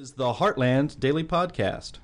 is 0.00 0.12
the 0.12 0.32
Heartland 0.32 0.98
Daily 0.98 1.24
Podcast. 1.24 1.98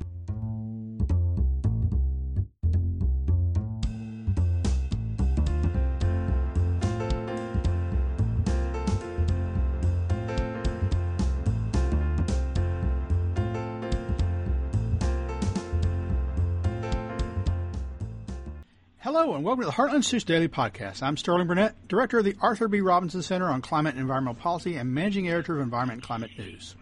Hello 18.98 19.34
and 19.34 19.42
welcome 19.42 19.62
to 19.62 19.66
the 19.66 19.72
Heartland 19.72 20.04
Stooge 20.04 20.26
Daily 20.26 20.48
Podcast. 20.48 21.02
I'm 21.02 21.16
Sterling 21.16 21.46
Burnett, 21.46 21.88
Director 21.88 22.18
of 22.18 22.26
the 22.26 22.36
Arthur 22.42 22.68
B. 22.68 22.82
Robinson 22.82 23.22
Center 23.22 23.46
on 23.46 23.62
Climate 23.62 23.94
and 23.94 24.02
Environmental 24.02 24.34
Policy 24.34 24.76
and 24.76 24.92
Managing 24.92 25.30
Editor 25.30 25.56
of 25.56 25.62
Environment 25.62 26.00
and 26.00 26.02
Climate 26.02 26.32
News. 26.36 26.76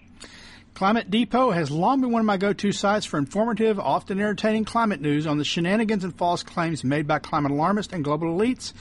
Climate 0.74 1.08
Depot 1.08 1.52
has 1.52 1.70
long 1.70 2.00
been 2.00 2.10
one 2.10 2.18
of 2.18 2.26
my 2.26 2.36
go-to 2.36 2.72
sites 2.72 3.06
for 3.06 3.16
informative, 3.16 3.78
often 3.78 4.18
entertaining 4.18 4.64
climate 4.64 5.00
news 5.00 5.24
on 5.24 5.38
the 5.38 5.44
shenanigans 5.44 6.02
and 6.02 6.12
false 6.16 6.42
claims 6.42 6.82
made 6.82 7.06
by 7.06 7.20
climate 7.20 7.52
alarmists 7.52 7.92
and 7.92 8.02
global 8.02 8.36
elites, 8.36 8.72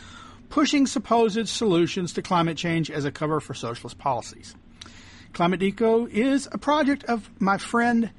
pushing 0.49 0.87
supposed 0.87 1.47
solutions 1.47 2.13
to 2.13 2.23
climate 2.23 2.57
change 2.57 2.89
as 2.89 3.05
a 3.05 3.11
cover 3.11 3.39
for 3.39 3.53
socialist 3.53 3.99
policies. 3.99 4.55
Climate 5.33 5.59
Depot 5.59 6.07
is 6.07 6.49
a 6.51 6.57
project 6.57 7.03
of 7.03 7.29
my 7.39 7.59
friend 7.59 8.09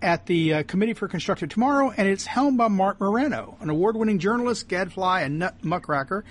at 0.00 0.26
the 0.26 0.54
uh, 0.54 0.62
Committee 0.62 0.94
for 0.94 1.08
Constructive 1.08 1.48
Tomorrow, 1.48 1.92
and 1.96 2.06
it's 2.06 2.26
helmed 2.26 2.58
by 2.58 2.68
Mark 2.68 3.00
Morano, 3.00 3.56
an 3.60 3.70
award-winning 3.70 4.20
journalist, 4.20 4.68
gadfly, 4.68 5.22
and 5.22 5.40
nut 5.40 5.64
muckraker 5.64 6.24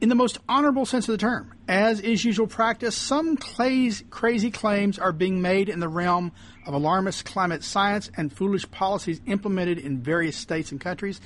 in 0.00 0.08
the 0.08 0.14
most 0.14 0.38
honorable 0.48 0.86
sense 0.86 1.08
of 1.08 1.12
the 1.12 1.18
term. 1.18 1.54
As 1.66 2.00
is 2.00 2.24
usual 2.24 2.46
practice, 2.46 2.96
some 2.96 3.36
crazy 3.36 4.50
claims 4.50 4.98
are 4.98 5.12
being 5.12 5.42
made 5.42 5.68
in 5.68 5.80
the 5.80 5.88
realm 5.88 6.32
of 6.66 6.74
alarmist 6.74 7.24
climate 7.24 7.64
science 7.64 8.10
and 8.16 8.32
foolish 8.32 8.70
policies 8.70 9.20
implemented 9.26 9.78
in 9.78 10.00
various 10.00 10.36
states 10.36 10.70
and 10.70 10.80
countries 10.80 11.20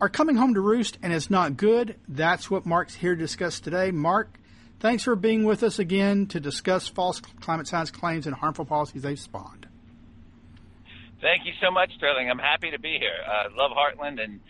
are 0.00 0.08
coming 0.08 0.36
home 0.36 0.54
to 0.54 0.60
roost 0.60 0.98
and 1.02 1.12
it's 1.12 1.30
not 1.30 1.56
good. 1.56 1.96
That's 2.08 2.50
what 2.50 2.66
Mark's 2.66 2.94
here 2.94 3.14
to 3.14 3.20
discuss 3.20 3.60
today. 3.60 3.90
Mark, 3.90 4.38
thanks 4.80 5.04
for 5.04 5.14
being 5.14 5.44
with 5.44 5.62
us 5.62 5.78
again 5.78 6.26
to 6.28 6.40
discuss 6.40 6.88
false 6.88 7.20
climate 7.40 7.68
science 7.68 7.90
claims 7.90 8.26
and 8.26 8.34
harmful 8.34 8.64
policies 8.64 9.02
they've 9.02 9.20
spawned. 9.20 9.66
Thank 11.20 11.44
you 11.44 11.52
so 11.60 11.70
much, 11.70 11.92
Sterling. 11.96 12.30
I'm 12.30 12.38
happy 12.38 12.70
to 12.70 12.78
be 12.78 12.96
here. 12.98 13.12
I 13.26 13.46
uh, 13.46 13.48
love 13.54 13.72
Heartland 13.72 14.22
and 14.22 14.40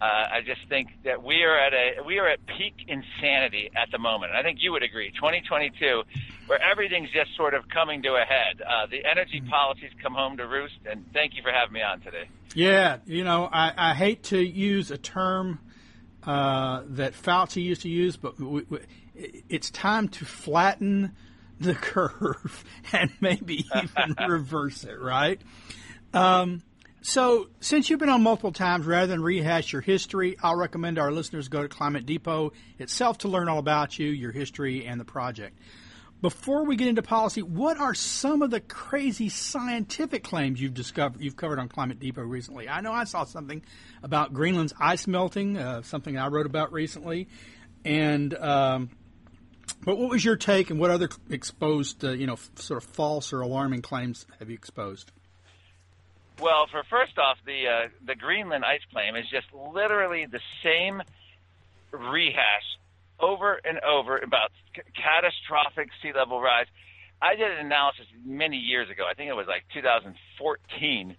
uh, 0.00 0.04
I 0.04 0.40
just 0.44 0.60
think 0.68 0.88
that 1.04 1.22
we 1.22 1.42
are 1.42 1.58
at 1.58 1.74
a 1.74 2.02
we 2.02 2.18
are 2.18 2.28
at 2.28 2.38
peak 2.46 2.74
insanity 2.88 3.70
at 3.76 3.90
the 3.90 3.98
moment. 3.98 4.32
I 4.32 4.42
think 4.42 4.58
you 4.62 4.72
would 4.72 4.82
agree. 4.82 5.10
2022, 5.10 6.02
where 6.46 6.60
everything's 6.62 7.10
just 7.10 7.36
sort 7.36 7.52
of 7.52 7.68
coming 7.68 8.02
to 8.02 8.14
a 8.14 8.24
head. 8.24 8.62
Uh, 8.62 8.86
the 8.86 9.04
energy 9.04 9.40
mm-hmm. 9.40 9.50
policies 9.50 9.90
come 10.02 10.14
home 10.14 10.38
to 10.38 10.46
roost. 10.46 10.74
And 10.90 11.04
thank 11.12 11.34
you 11.34 11.42
for 11.42 11.52
having 11.52 11.74
me 11.74 11.82
on 11.82 12.00
today. 12.00 12.28
Yeah, 12.54 12.98
you 13.04 13.24
know, 13.24 13.48
I, 13.52 13.72
I 13.76 13.94
hate 13.94 14.24
to 14.24 14.38
use 14.42 14.90
a 14.90 14.98
term 14.98 15.60
uh, 16.24 16.82
that 16.86 17.12
Fauci 17.12 17.62
used 17.62 17.82
to 17.82 17.90
use, 17.90 18.16
but 18.16 18.40
we, 18.40 18.62
we, 18.68 18.78
it's 19.48 19.70
time 19.70 20.08
to 20.08 20.24
flatten 20.24 21.14
the 21.60 21.74
curve 21.80 22.64
and 22.92 23.10
maybe 23.20 23.66
even 23.76 24.16
reverse 24.28 24.84
it. 24.84 24.98
Right. 24.98 25.40
Um, 26.14 26.62
so, 27.02 27.48
since 27.60 27.88
you've 27.88 27.98
been 27.98 28.10
on 28.10 28.22
multiple 28.22 28.52
times, 28.52 28.84
rather 28.84 29.06
than 29.06 29.22
rehash 29.22 29.72
your 29.72 29.80
history, 29.80 30.36
I'll 30.42 30.56
recommend 30.56 30.98
our 30.98 31.10
listeners 31.10 31.48
go 31.48 31.62
to 31.62 31.68
Climate 31.68 32.04
Depot 32.04 32.52
itself 32.78 33.18
to 33.18 33.28
learn 33.28 33.48
all 33.48 33.58
about 33.58 33.98
you, 33.98 34.08
your 34.08 34.32
history, 34.32 34.86
and 34.86 35.00
the 35.00 35.04
project. 35.04 35.58
Before 36.20 36.66
we 36.66 36.76
get 36.76 36.88
into 36.88 37.00
policy, 37.00 37.40
what 37.40 37.78
are 37.78 37.94
some 37.94 38.42
of 38.42 38.50
the 38.50 38.60
crazy 38.60 39.30
scientific 39.30 40.22
claims 40.22 40.60
you've 40.60 40.74
discovered 40.74 41.22
you've 41.22 41.36
covered 41.36 41.58
on 41.58 41.68
Climate 41.68 41.98
Depot 41.98 42.22
recently? 42.22 42.68
I 42.68 42.82
know 42.82 42.92
I 42.92 43.04
saw 43.04 43.24
something 43.24 43.62
about 44.02 44.34
Greenland's 44.34 44.74
ice 44.78 45.06
melting, 45.06 45.56
uh, 45.56 45.80
something 45.80 46.18
I 46.18 46.28
wrote 46.28 46.44
about 46.44 46.74
recently, 46.74 47.28
and 47.82 48.34
um, 48.34 48.90
but 49.82 49.96
what 49.96 50.10
was 50.10 50.22
your 50.22 50.36
take, 50.36 50.68
and 50.68 50.78
what 50.78 50.90
other 50.90 51.08
exposed, 51.30 52.04
uh, 52.04 52.10
you 52.10 52.26
know, 52.26 52.34
f- 52.34 52.50
sort 52.56 52.82
of 52.82 52.90
false 52.90 53.32
or 53.32 53.40
alarming 53.40 53.80
claims 53.80 54.26
have 54.38 54.50
you 54.50 54.54
exposed? 54.54 55.12
Well, 56.40 56.66
for 56.70 56.82
first 56.84 57.18
off, 57.18 57.38
the 57.44 57.68
uh, 57.68 57.88
the 58.04 58.14
Greenland 58.14 58.64
ice 58.64 58.80
claim 58.92 59.14
is 59.14 59.28
just 59.28 59.46
literally 59.52 60.26
the 60.26 60.40
same 60.62 61.02
rehash 61.92 62.78
over 63.18 63.60
and 63.62 63.78
over 63.80 64.16
about 64.18 64.50
c- 64.74 64.82
catastrophic 64.94 65.90
sea 66.02 66.12
level 66.14 66.40
rise. 66.40 66.66
I 67.20 67.36
did 67.36 67.50
an 67.50 67.66
analysis 67.66 68.06
many 68.24 68.56
years 68.56 68.88
ago. 68.88 69.04
I 69.08 69.12
think 69.12 69.28
it 69.28 69.36
was 69.36 69.46
like 69.46 69.64
2014 69.74 71.16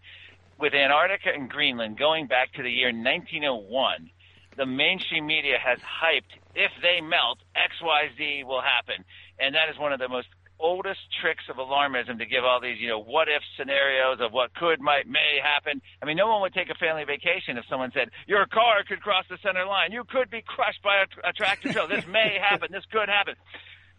with 0.58 0.74
Antarctica 0.74 1.30
and 1.34 1.48
Greenland 1.48 2.00
going 2.00 2.26
back 2.26 2.54
to 2.54 2.64
the 2.64 2.72
year 2.72 2.88
1901. 2.88 4.10
The 4.58 4.66
mainstream 4.66 5.28
media 5.28 5.58
has 5.64 5.78
hyped 5.80 6.34
if 6.56 6.72
they 6.82 7.00
melt, 7.02 7.40
XYZ 7.56 8.44
will 8.46 8.62
happen. 8.62 9.06
And 9.40 9.56
that 9.56 9.70
is 9.70 9.78
one 9.78 9.94
of 9.94 10.00
the 10.00 10.10
most 10.10 10.28
oldest 10.62 11.00
tricks 11.22 11.44
of 11.50 11.58
alarmism 11.58 12.20
to 12.20 12.26
give 12.26 12.44
all 12.46 12.62
these, 12.62 12.80
you 12.80 12.88
know, 12.88 13.00
what 13.02 13.28
if 13.28 13.42
scenarios 13.58 14.20
of 14.22 14.32
what 14.32 14.54
could, 14.54 14.80
might, 14.80 15.08
may 15.08 15.40
happen. 15.44 15.82
I 16.02 16.06
mean, 16.06 16.18
no 16.18 16.28
one 16.28 16.42
would 16.42 16.54
take 16.54 16.70
a 16.70 16.76
family 16.76 17.04
vacation 17.04 17.58
if 17.58 17.66
someone 17.70 17.92
said, 17.94 18.10
your 18.28 18.46
car 18.46 18.84
could 18.88 19.02
cross 19.02 19.26
the 19.30 19.38
center 19.44 19.66
line. 19.66 19.92
You 19.92 20.04
could 20.04 20.30
be 20.30 20.42
crushed 20.42 20.82
by 20.84 21.04
a, 21.04 21.30
a 21.30 21.34
tractor 21.34 21.74
trailer. 21.74 21.90
This 21.90 22.08
may 22.08 22.38
happen. 22.50 22.72
This 22.72 22.86
could 22.92 23.10
happen. 23.10 23.36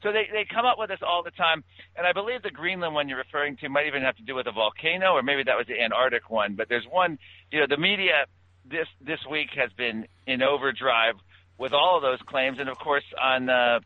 So 0.03 0.13
they, 0.13 0.29
they 0.33 0.45
come 0.45 0.67
up 0.67 0.79
with 0.79 0.89
this 0.89 1.01
all 1.07 1.23
the 1.23 1.31
time. 1.31 1.65
And 1.97 2.07
I 2.07 2.13
believe 2.13 2.43
the 2.43 2.51
Greenland 2.51 2.95
one 2.95 3.09
you're 3.09 3.19
referring 3.19 3.57
to 3.59 3.69
might 3.69 3.87
even 3.87 4.03
have 4.03 4.17
to 4.17 4.23
do 4.23 4.35
with 4.35 4.47
a 4.47 4.53
volcano, 4.53 5.13
or 5.13 5.23
maybe 5.23 5.45
that 5.45 5.57
was 5.57 5.67
the 5.67 5.81
Antarctic 5.81 6.31
one. 6.31 6.55
But 6.55 6.69
there's 6.69 6.87
one, 6.91 7.19
you 7.51 7.61
know, 7.61 7.67
the 7.69 7.77
media 7.77 8.27
this, 8.65 8.89
this 9.01 9.21
week 9.31 9.51
has 9.57 9.71
been 9.73 10.07
in 10.27 10.43
overdrive 10.43 11.15
with 11.59 11.73
all 11.73 11.97
of 11.97 12.03
those 12.03 12.21
claims. 12.27 12.59
And 12.59 12.69
of 12.69 12.79
course, 12.79 13.05
on, 13.21 13.49
uh, 13.49 13.81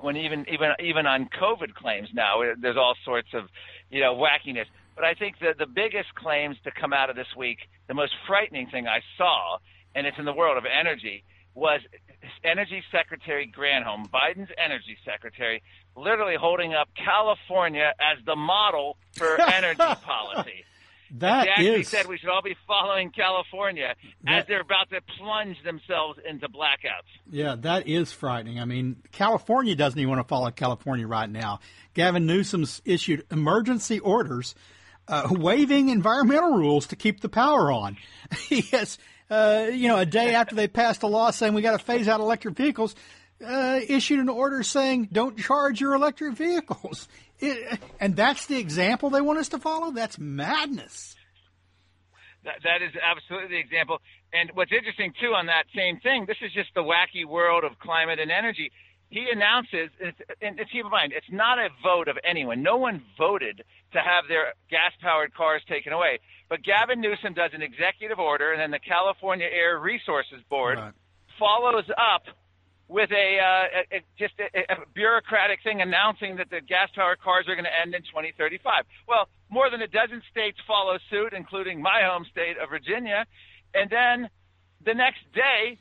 when 0.00 0.16
even 0.16 0.46
even 0.48 0.70
even 0.80 1.06
on 1.06 1.28
COVID 1.40 1.74
claims 1.74 2.08
now, 2.12 2.42
eh, 2.42 2.54
there's 2.58 2.76
all 2.76 2.94
sorts 3.04 3.28
of 3.34 3.48
you 3.90 4.00
know 4.00 4.14
wackiness. 4.14 4.66
But 4.94 5.04
I 5.04 5.14
think 5.14 5.38
that 5.40 5.58
the 5.58 5.66
biggest 5.66 6.14
claims 6.14 6.56
to 6.64 6.70
come 6.70 6.92
out 6.92 7.08
of 7.08 7.16
this 7.16 7.34
week, 7.36 7.58
the 7.88 7.94
most 7.94 8.12
frightening 8.26 8.66
thing 8.68 8.86
I 8.86 9.00
saw, 9.16 9.58
and 9.94 10.06
it's 10.06 10.18
in 10.18 10.26
the 10.26 10.34
world 10.34 10.58
of 10.58 10.64
energy, 10.66 11.24
was 11.54 11.80
Energy 12.44 12.82
Secretary 12.90 13.50
Granholm, 13.54 14.10
Biden's 14.10 14.50
Energy 14.62 14.96
Secretary, 15.04 15.62
literally 15.96 16.36
holding 16.38 16.74
up 16.74 16.88
California 16.94 17.92
as 18.00 18.24
the 18.24 18.36
model 18.36 18.96
for 19.12 19.40
energy 19.52 19.78
policy. 20.02 20.64
That 21.22 21.44
they 21.44 21.50
actually 21.50 21.80
is, 21.80 21.88
said 21.88 22.06
we 22.06 22.18
should 22.18 22.28
all 22.28 22.42
be 22.42 22.56
following 22.66 23.10
California 23.10 23.94
that, 24.24 24.40
as 24.40 24.46
they're 24.46 24.60
about 24.60 24.90
to 24.90 25.00
plunge 25.18 25.56
themselves 25.64 26.18
into 26.28 26.48
blackouts. 26.48 27.08
Yeah, 27.30 27.54
that 27.60 27.86
is 27.86 28.12
frightening. 28.12 28.58
I 28.58 28.64
mean, 28.64 28.96
California 29.12 29.76
doesn't 29.76 29.98
even 29.98 30.10
want 30.10 30.20
to 30.20 30.28
follow 30.28 30.50
California 30.50 31.06
right 31.06 31.30
now. 31.30 31.60
Gavin 31.94 32.26
Newsom's 32.26 32.82
issued 32.84 33.24
emergency 33.30 34.00
orders 34.00 34.54
uh, 35.08 35.28
waiving 35.30 35.90
environmental 35.90 36.56
rules 36.56 36.88
to 36.88 36.96
keep 36.96 37.20
the 37.20 37.28
power 37.28 37.70
on. 37.70 37.96
he 38.48 38.62
has, 38.72 38.98
uh, 39.30 39.66
you 39.72 39.88
know, 39.88 39.98
a 39.98 40.06
day 40.06 40.34
after 40.34 40.54
they 40.54 40.68
passed 40.68 41.02
a 41.02 41.06
law 41.06 41.30
saying 41.30 41.54
we 41.54 41.62
got 41.62 41.78
to 41.78 41.84
phase 41.84 42.08
out 42.08 42.20
electric 42.20 42.56
vehicles, 42.56 42.94
uh, 43.46 43.80
issued 43.88 44.20
an 44.20 44.28
order 44.28 44.62
saying 44.62 45.08
don't 45.12 45.38
charge 45.38 45.80
your 45.80 45.94
electric 45.94 46.34
vehicles. 46.34 47.08
It, 47.42 47.80
and 48.00 48.14
that's 48.14 48.46
the 48.46 48.58
example 48.58 49.10
they 49.10 49.20
want 49.20 49.40
us 49.40 49.48
to 49.48 49.58
follow? 49.58 49.90
That's 49.90 50.18
madness. 50.18 51.16
That, 52.44 52.62
that 52.62 52.82
is 52.82 52.92
absolutely 53.02 53.56
the 53.56 53.60
example. 53.60 53.98
And 54.32 54.50
what's 54.54 54.72
interesting, 54.72 55.12
too, 55.20 55.34
on 55.34 55.46
that 55.46 55.64
same 55.74 55.98
thing, 56.00 56.24
this 56.26 56.38
is 56.40 56.52
just 56.52 56.70
the 56.74 56.82
wacky 56.82 57.26
world 57.26 57.64
of 57.64 57.78
climate 57.78 58.18
and 58.18 58.30
energy. 58.30 58.70
He 59.10 59.26
announces, 59.30 59.90
and 60.40 60.56
keep 60.72 60.84
in 60.84 60.90
mind, 60.90 61.12
it's 61.14 61.30
not 61.30 61.58
a 61.58 61.68
vote 61.82 62.08
of 62.08 62.16
anyone. 62.24 62.62
No 62.62 62.78
one 62.78 63.02
voted 63.18 63.62
to 63.92 63.98
have 63.98 64.24
their 64.28 64.54
gas 64.70 64.92
powered 65.02 65.34
cars 65.34 65.62
taken 65.68 65.92
away. 65.92 66.18
But 66.48 66.62
Gavin 66.62 67.00
Newsom 67.00 67.34
does 67.34 67.50
an 67.54 67.60
executive 67.60 68.18
order, 68.18 68.52
and 68.52 68.60
then 68.60 68.70
the 68.70 68.78
California 68.78 69.46
Air 69.46 69.78
Resources 69.78 70.40
Board 70.48 70.78
right. 70.78 70.92
follows 71.38 71.84
up 71.90 72.22
with 72.92 73.10
a, 73.10 73.38
uh, 73.40 73.80
a, 73.90 73.96
a 73.96 74.00
just 74.18 74.34
a, 74.38 74.72
a, 74.72 74.76
bureaucratic 74.94 75.60
thing 75.64 75.80
announcing 75.80 76.36
that 76.36 76.50
the 76.50 76.60
gas-powered 76.60 77.20
cars 77.20 77.46
are 77.48 77.54
going 77.54 77.64
to 77.64 77.80
end 77.80 77.94
in 77.94 78.02
2035. 78.02 78.84
Well, 79.08 79.28
more 79.48 79.70
than 79.70 79.80
a 79.80 79.88
dozen 79.88 80.22
states 80.30 80.58
follow 80.66 80.98
suit, 81.10 81.32
including 81.32 81.80
my 81.80 82.02
home 82.04 82.26
state 82.30 82.58
of 82.58 82.68
Virginia, 82.68 83.24
and 83.74 83.88
then 83.88 84.28
the 84.84 84.94
next 84.94 85.20
day, 85.34 85.78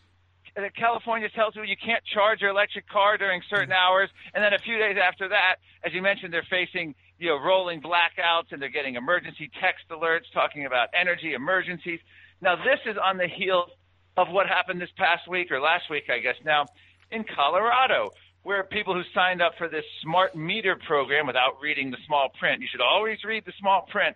California 0.78 1.30
tells 1.30 1.56
you 1.56 1.64
you 1.64 1.78
can't 1.78 2.04
charge 2.06 2.42
your 2.42 2.50
electric 2.50 2.88
car 2.88 3.18
during 3.18 3.42
certain 3.50 3.72
hours, 3.72 4.10
and 4.34 4.44
then 4.44 4.54
a 4.54 4.60
few 4.60 4.78
days 4.78 4.98
after 5.02 5.28
that, 5.30 5.56
as 5.84 5.94
you 5.94 6.02
mentioned, 6.02 6.34
they're 6.34 6.48
facing 6.50 6.96
you 7.20 7.30
know 7.30 7.38
rolling 7.38 7.82
blackouts 7.82 8.52
and 8.52 8.62
they're 8.62 8.70
getting 8.70 8.96
emergency 8.96 9.50
text 9.62 9.86
alerts 9.92 10.32
talking 10.34 10.66
about 10.66 10.90
energy 10.94 11.34
emergencies. 11.34 12.00
Now, 12.42 12.56
this 12.56 12.80
is 12.86 12.98
on 12.98 13.18
the 13.18 13.28
heels 13.28 13.70
of 14.18 14.30
what 14.30 14.48
happened 14.48 14.82
this 14.82 14.90
past 14.98 15.28
week 15.28 15.52
or 15.52 15.60
last 15.60 15.90
week, 15.90 16.10
I 16.10 16.20
guess. 16.20 16.36
Now, 16.44 16.66
in 17.12 17.24
Colorado, 17.36 18.12
where 18.44 18.64
people 18.64 18.94
who 18.94 19.04
signed 19.14 19.42
up 19.42 19.54
for 19.58 19.68
this 19.68 19.86
smart 20.02 20.36
meter 20.36 20.78
program 20.88 21.28
without 21.28 21.62
reading 21.62 21.92
the 21.92 21.98
small 22.08 22.30
print, 22.40 22.62
you 22.62 22.68
should 22.72 22.82
always 22.82 23.24
read 23.24 23.44
the 23.46 23.54
small 23.60 23.88
print, 23.92 24.16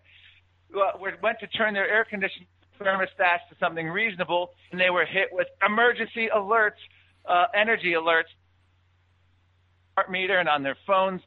went 1.21 1.39
to 1.39 1.47
turn 1.47 1.73
their 1.73 1.87
air 1.89 2.05
conditioning 2.05 2.47
thermostats 2.79 3.47
to 3.49 3.55
something 3.59 3.87
reasonable, 3.87 4.51
and 4.71 4.79
they 4.79 4.89
were 4.89 5.05
hit 5.05 5.29
with 5.31 5.47
emergency 5.65 6.27
alerts, 6.35 6.81
uh, 7.25 7.45
energy 7.53 7.93
alerts, 7.93 8.33
smart 9.93 10.11
meter, 10.11 10.39
and 10.39 10.49
on 10.49 10.63
their 10.63 10.77
phones. 10.85 11.21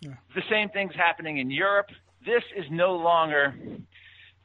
Yeah. 0.00 0.10
The 0.34 0.42
same 0.50 0.68
thing's 0.68 0.94
happening 0.94 1.38
in 1.38 1.50
Europe. 1.50 1.86
This 2.24 2.42
is 2.56 2.66
no 2.70 2.96
longer 2.96 3.54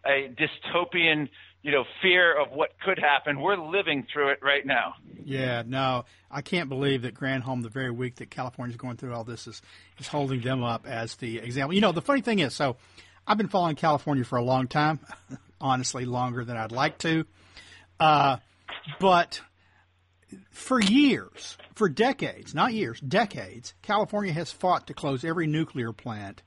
a 0.05 0.29
dystopian, 0.35 1.29
you 1.61 1.71
know, 1.71 1.83
fear 2.01 2.39
of 2.39 2.51
what 2.51 2.71
could 2.83 2.99
happen. 2.99 3.41
We're 3.41 3.57
living 3.57 4.07
through 4.11 4.29
it 4.29 4.39
right 4.41 4.65
now. 4.65 4.95
Yeah, 5.31 5.63
no, 5.65 6.03
I 6.29 6.41
can't 6.41 6.67
believe 6.67 7.03
that 7.03 7.15
Granholm, 7.15 7.63
the 7.63 7.69
very 7.69 7.89
week 7.89 8.15
that 8.15 8.29
California's 8.29 8.75
going 8.75 8.97
through 8.97 9.13
all 9.13 9.23
this, 9.23 9.47
is 9.47 9.61
is 9.97 10.07
holding 10.07 10.41
them 10.41 10.61
up 10.61 10.85
as 10.85 11.15
the 11.15 11.37
example. 11.37 11.73
You 11.73 11.79
know, 11.79 11.93
the 11.93 12.01
funny 12.01 12.19
thing 12.19 12.39
is, 12.39 12.53
so 12.53 12.75
I've 13.25 13.37
been 13.37 13.47
following 13.47 13.77
California 13.77 14.25
for 14.25 14.37
a 14.37 14.43
long 14.43 14.67
time, 14.67 14.99
honestly, 15.61 16.03
longer 16.03 16.43
than 16.43 16.57
I'd 16.57 16.73
like 16.73 16.97
to, 16.99 17.25
uh, 17.97 18.37
but 18.99 19.41
for 20.49 20.81
years, 20.81 21.57
for 21.75 21.87
decades, 21.87 22.53
not 22.53 22.73
years, 22.73 22.99
decades, 22.99 23.73
California 23.81 24.33
has 24.33 24.51
fought 24.51 24.87
to 24.87 24.93
close 24.93 25.23
every 25.23 25.47
nuclear 25.47 25.93
plant 25.93 26.43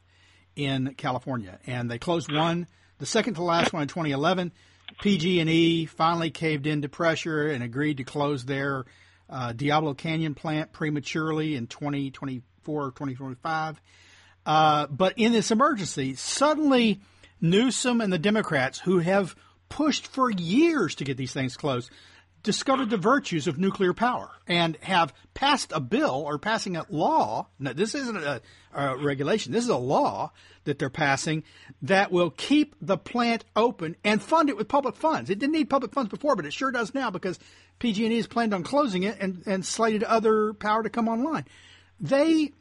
in 0.56 0.94
California, 0.98 1.58
and 1.66 1.90
they 1.90 1.98
closed 1.98 2.30
one, 2.30 2.66
the 2.98 3.06
second 3.06 3.34
to 3.34 3.42
last 3.42 3.72
one 3.72 3.82
in 3.82 3.88
2011. 3.88 4.52
PG&E 5.00 5.86
finally 5.86 6.30
caved 6.30 6.66
into 6.66 6.88
pressure 6.88 7.48
and 7.48 7.62
agreed 7.62 7.98
to 7.98 8.04
close 8.04 8.44
their 8.44 8.84
uh, 9.28 9.52
Diablo 9.52 9.94
Canyon 9.94 10.34
plant 10.34 10.72
prematurely 10.72 11.56
in 11.56 11.66
2024 11.66 12.82
or 12.82 12.90
2025. 12.90 13.80
Uh, 14.46 14.86
but 14.88 15.14
in 15.16 15.32
this 15.32 15.50
emergency, 15.50 16.14
suddenly 16.14 17.00
Newsom 17.40 18.00
and 18.00 18.12
the 18.12 18.18
Democrats, 18.18 18.78
who 18.78 18.98
have 18.98 19.34
pushed 19.68 20.06
for 20.06 20.30
years 20.30 20.94
to 20.96 21.04
get 21.04 21.16
these 21.16 21.32
things 21.32 21.56
closed, 21.56 21.90
discovered 22.44 22.90
the 22.90 22.98
virtues 22.98 23.48
of 23.48 23.58
nuclear 23.58 23.94
power 23.94 24.30
and 24.46 24.76
have 24.82 25.12
passed 25.32 25.72
a 25.74 25.80
bill 25.80 26.22
or 26.26 26.38
passing 26.38 26.76
a 26.76 26.86
law. 26.90 27.48
Now, 27.58 27.72
this 27.72 27.94
isn't 27.94 28.16
a, 28.16 28.42
a, 28.72 28.96
regulation. 28.98 29.52
This 29.52 29.64
is 29.64 29.70
a 29.70 29.76
law 29.76 30.30
that 30.64 30.78
they're 30.78 30.90
passing 30.90 31.42
that 31.82 32.12
will 32.12 32.30
keep 32.30 32.76
the 32.80 32.98
plant 32.98 33.44
open 33.56 33.96
and 34.04 34.22
fund 34.22 34.50
it 34.50 34.56
with 34.56 34.68
public 34.68 34.94
funds. 34.94 35.30
It 35.30 35.38
didn't 35.38 35.54
need 35.54 35.70
public 35.70 35.92
funds 35.92 36.10
before, 36.10 36.36
but 36.36 36.44
it 36.44 36.52
sure 36.52 36.70
does 36.70 36.94
now 36.94 37.10
because 37.10 37.38
PG&E 37.78 38.14
has 38.14 38.26
planned 38.26 38.54
on 38.54 38.62
closing 38.62 39.02
it 39.02 39.16
and, 39.20 39.42
and 39.46 39.64
slated 39.64 40.04
other 40.04 40.52
power 40.52 40.82
to 40.82 40.90
come 40.90 41.08
online. 41.08 41.46
They, 41.98 42.52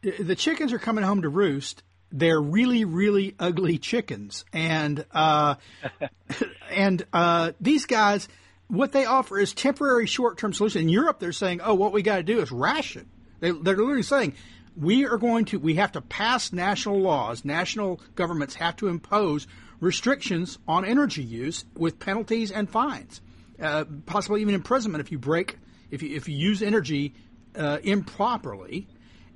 the 0.00 0.36
chickens 0.36 0.72
are 0.72 0.78
coming 0.78 1.04
home 1.04 1.22
to 1.22 1.28
roost. 1.28 1.82
They're 2.10 2.40
really, 2.40 2.86
really 2.86 3.34
ugly 3.38 3.76
chickens, 3.76 4.46
and 4.50 5.04
uh, 5.12 5.56
and 6.70 7.04
uh, 7.12 7.52
these 7.60 7.84
guys 7.84 8.28
what 8.68 8.92
they 8.92 9.06
offer 9.06 9.38
is 9.38 9.52
temporary 9.52 10.06
short-term 10.06 10.52
solution. 10.52 10.82
In 10.82 10.88
Europe, 10.88 11.18
they're 11.18 11.32
saying, 11.32 11.60
"Oh, 11.62 11.74
what 11.74 11.92
we 11.92 12.02
got 12.02 12.16
to 12.16 12.22
do 12.22 12.40
is 12.40 12.52
ration." 12.52 13.08
They, 13.40 13.50
they're 13.50 13.76
literally 13.76 14.02
saying, 14.02 14.34
"We 14.76 15.06
are 15.06 15.16
going 15.16 15.46
to 15.46 15.58
we 15.58 15.74
have 15.74 15.92
to 15.92 16.00
pass 16.00 16.52
national 16.52 17.00
laws. 17.00 17.44
National 17.44 18.00
governments 18.14 18.54
have 18.56 18.76
to 18.76 18.88
impose 18.88 19.46
restrictions 19.80 20.58
on 20.68 20.84
energy 20.84 21.22
use 21.22 21.64
with 21.76 21.98
penalties 21.98 22.50
and 22.50 22.68
fines, 22.68 23.20
uh, 23.60 23.84
possibly 24.06 24.42
even 24.42 24.54
imprisonment 24.54 25.00
if 25.00 25.10
you 25.10 25.18
break 25.18 25.58
if 25.90 26.02
you 26.02 26.14
if 26.14 26.28
you 26.28 26.36
use 26.36 26.62
energy 26.62 27.14
uh, 27.56 27.78
improperly." 27.82 28.86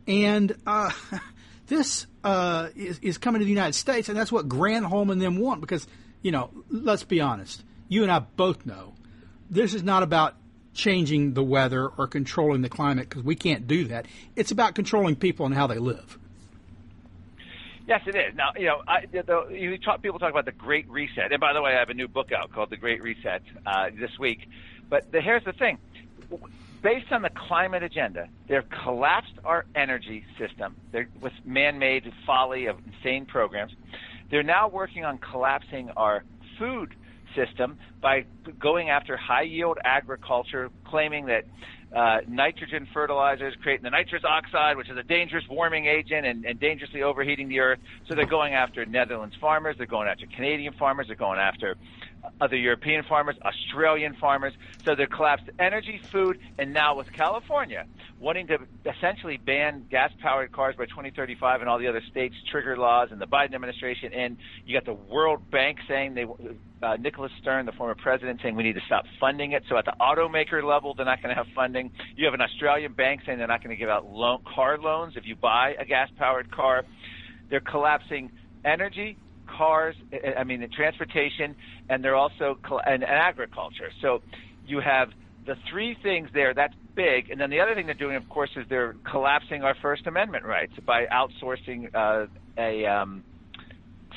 And 0.07 0.55
uh, 0.67 0.91
this 1.69 2.07
uh, 2.23 2.69
is, 2.77 2.99
is 2.99 3.19
coming 3.19 3.39
to 3.39 3.45
the 3.45 3.51
United 3.51 3.75
States, 3.75 4.09
and 4.09 4.19
that's 4.19 4.33
what 4.33 4.49
Granholm 4.49 5.11
and 5.11 5.23
them 5.23 5.39
want 5.39 5.63
because 5.63 5.87
you 6.21 6.31
know, 6.31 6.51
let's 6.71 7.03
be 7.03 7.21
honest. 7.21 7.63
You 7.89 8.03
and 8.03 8.13
I 8.13 8.21
both 8.21 8.65
know 8.65 8.95
this 9.51 9.75
is 9.75 9.83
not 9.83 10.03
about 10.03 10.37
changing 10.75 11.35
the 11.35 11.43
weather 11.43 11.87
or 11.87 12.07
controlling 12.07 12.63
the 12.63 12.69
climate 12.69 13.09
because 13.09 13.23
we 13.23 13.35
can't 13.35 13.67
do 13.67 13.85
that. 13.85 14.07
It's 14.37 14.51
about 14.51 14.75
controlling 14.75 15.17
people 15.17 15.47
and 15.47 15.55
how 15.55 15.67
they 15.67 15.79
live. 15.79 16.19
Yes, 17.87 18.03
it 18.07 18.15
is. 18.15 18.35
Now, 18.37 18.53
you 18.57 18.67
know, 18.67 18.83
I, 18.87 19.07
the, 19.07 19.49
you 19.51 19.77
talk, 19.77 20.03
people 20.03 20.19
talk 20.19 20.31
about 20.31 20.45
the 20.45 20.53
Great 20.53 20.89
Reset, 20.89 21.33
and 21.33 21.41
by 21.41 21.53
the 21.53 21.61
way, 21.61 21.75
I 21.75 21.81
have 21.81 21.91
a 21.91 21.95
new 21.95 22.09
book 22.09 22.31
out 22.33 22.53
called 22.53 22.71
The 22.71 22.77
Great 22.77 23.03
Reset 23.03 23.43
uh, 23.67 23.91
this 23.99 24.19
week. 24.19 24.49
But 24.89 25.11
the, 25.11 25.21
here's 25.21 25.45
the 25.45 25.53
thing: 25.53 25.79
based 26.81 27.11
on 27.11 27.23
the 27.23 27.31
climate 27.31 27.83
agenda, 27.83 28.29
they've 28.47 28.69
collapsed 28.71 29.35
our 29.45 29.67
energy 29.75 30.25
system 30.39 30.77
they're, 30.93 31.09
with 31.21 31.33
man-made 31.45 32.13
folly 32.25 32.67
of 32.67 32.77
insane 32.87 33.27
programs. 33.27 33.73
They're 34.31 34.43
now 34.45 34.69
working 34.69 35.05
on 35.05 35.19
collapsing 35.19 35.91
our 35.91 36.25
food 36.59 36.95
system 37.35 37.79
by 38.01 38.25
going 38.59 38.91
after 38.91 39.17
high 39.17 39.43
yield 39.43 39.79
agriculture, 39.85 40.71
claiming 40.85 41.27
that 41.27 41.45
uh, 41.95 42.19
nitrogen 42.27 42.89
fertilizers 42.93 43.55
creating 43.63 43.85
the 43.85 43.91
nitrous 43.91 44.23
oxide, 44.25 44.77
which 44.77 44.89
is 44.89 44.97
a 44.97 45.03
dangerous 45.03 45.45
warming 45.51 45.87
agent 45.87 46.27
and, 46.27 46.45
and 46.45 46.59
dangerously 46.59 47.03
overheating 47.03 47.49
the 47.49 47.61
earth. 47.61 47.79
So 48.09 48.15
they're 48.15 48.25
going 48.25 48.55
after 48.55 48.87
Netherlands 48.87 49.35
farmers, 49.41 49.77
they're 49.77 49.87
going 49.87 50.09
after 50.09 50.27
Canadian 50.35 50.73
farmers, 50.79 51.07
they're 51.09 51.17
going 51.17 51.39
after 51.39 51.77
other 52.41 52.57
European 52.57 53.05
farmers, 53.05 53.37
Australian 53.45 54.15
farmers. 54.15 54.53
So 54.85 54.95
they're 54.95 55.07
collapsed 55.07 55.51
energy, 55.59 56.01
food, 56.11 56.39
and 56.59 56.73
now 56.73 56.97
with 56.97 57.13
California 57.13 57.87
wanting 58.23 58.47
to 58.47 58.59
essentially 58.87 59.37
ban 59.37 59.85
gas-powered 59.91 60.53
cars 60.53 60.77
by 60.77 60.87
2035 60.87 61.61
and 61.61 61.69
all 61.69 61.79
the 61.79 61.89
other 61.89 62.03
states 62.11 62.37
trigger 62.51 62.77
laws 62.77 63.09
and 63.11 63.21
the 63.21 63.27
Biden 63.27 63.55
administration. 63.55 64.13
And 64.13 64.37
you 64.65 64.79
got 64.79 64.85
the 64.85 64.95
World 65.13 65.51
Bank 65.51 65.79
saying 65.89 66.15
they, 66.15 66.25
uh, 66.83 66.97
Nicholas 66.97 67.33
Stern, 67.41 67.67
the 67.67 67.73
former 67.73 67.97
president, 67.97 68.41
saying 68.41 68.55
we 68.55 68.63
need 68.63 68.75
to 68.75 68.83
stop 68.87 69.05
funding 69.19 69.53
it. 69.53 69.65
So 69.69 69.77
at 69.77 69.85
the 69.85 69.95
automaker 70.01 70.63
level, 70.63 70.95
they're 70.95 71.05
not 71.05 71.21
going 71.21 71.35
to 71.35 71.43
have 71.43 71.53
funding. 71.55 71.91
You 72.17 72.27
have 72.27 72.35
an 72.35 72.41
Australian 72.41 72.93
bank 72.93 73.23
saying 73.27 73.39
they're 73.39 73.49
not 73.49 73.63
going 73.63 73.75
to 73.75 73.81
give 73.81 73.89
out 73.89 74.07
loan, 74.07 74.45
car 74.55 74.79
loans 74.79 75.15
if 75.17 75.27
you 75.27 75.35
buy 75.35 75.75
a 75.79 75.85
gas-powered 75.85 76.53
car. 76.53 76.85
They're 77.51 77.61
collapsing 77.61 78.31
energy, 78.65 79.17
cars, 79.57 79.95
I 80.39 80.45
mean, 80.45 80.61
the 80.61 80.69
transportation, 80.69 81.55
and 81.89 82.03
they're 82.03 82.17
also 82.17 82.59
and, 82.87 83.03
and 83.03 83.05
agriculture. 83.05 83.91
So 84.01 84.23
you 84.67 84.81
have 84.81 85.09
the 85.47 85.57
three 85.71 85.97
things 86.03 86.29
there. 86.33 86.55
That's 86.55 86.75
big. 86.95 87.31
And 87.31 87.41
then 87.41 87.51
the 87.51 87.61
other 87.61 87.75
thing 87.75 87.87
they're 87.87 87.95
doing, 87.95 88.17
of 88.17 88.29
course, 88.29 88.51
is 88.57 88.65
they're 88.69 88.95
collapsing 89.11 89.63
our 89.63 89.75
First 89.83 90.07
Amendment 90.07 90.45
rights 90.45 90.73
by 90.87 91.07
outsourcing 91.07 91.95
uh, 91.95 92.27
a 92.59 92.87
um, 92.87 93.25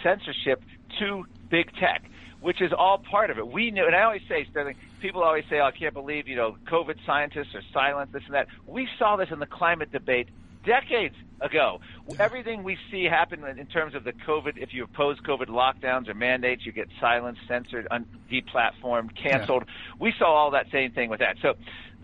censorship 0.04 0.62
to 1.00 1.26
big 1.50 1.68
tech, 1.76 2.04
which 2.42 2.62
is 2.62 2.72
all 2.78 3.00
part 3.00 3.30
of 3.30 3.38
it. 3.38 3.48
We 3.48 3.72
knew, 3.72 3.86
and 3.86 3.96
I 3.96 4.04
always 4.04 4.22
say, 4.30 4.46
Sterling, 4.52 4.76
people 5.02 5.24
always 5.24 5.44
say, 5.50 5.60
oh, 5.60 5.66
I 5.66 5.72
can't 5.72 5.94
believe, 5.94 6.28
you 6.28 6.36
know, 6.36 6.58
COVID 6.72 6.96
scientists 7.06 7.54
are 7.56 7.64
silent, 7.74 8.12
this 8.12 8.24
and 8.26 8.36
that. 8.36 8.48
We 8.68 8.88
saw 9.00 9.16
this 9.16 9.30
in 9.32 9.40
the 9.40 9.46
climate 9.46 9.92
debate 9.92 10.30
decades 10.66 11.16
ago. 11.42 11.80
Everything 12.20 12.64
we 12.64 12.78
see 12.92 13.06
happen 13.06 13.44
in 13.46 13.66
terms 13.68 13.96
of 13.96 14.04
the 14.04 14.14
COVID, 14.14 14.58
if 14.58 14.74
you 14.74 14.84
oppose 14.84 15.18
COVID 15.22 15.48
lockdowns 15.48 16.08
or 16.08 16.14
mandates, 16.14 16.66
you 16.66 16.72
get 16.72 16.88
silenced, 17.00 17.42
censored, 17.48 17.88
un- 17.92 18.06
deplatformed, 18.32 19.10
canceled. 19.22 19.64
Yeah. 19.68 19.74
We 20.00 20.14
saw 20.18 20.34
all 20.34 20.52
that 20.52 20.68
same 20.72 20.92
thing 20.92 21.10
with 21.10 21.20
that. 21.20 21.36
So 21.42 21.54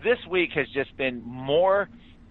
this 0.02 0.18
week 0.30 0.50
has 0.54 0.66
just 0.68 0.96
been 0.96 1.22
more 1.24 1.88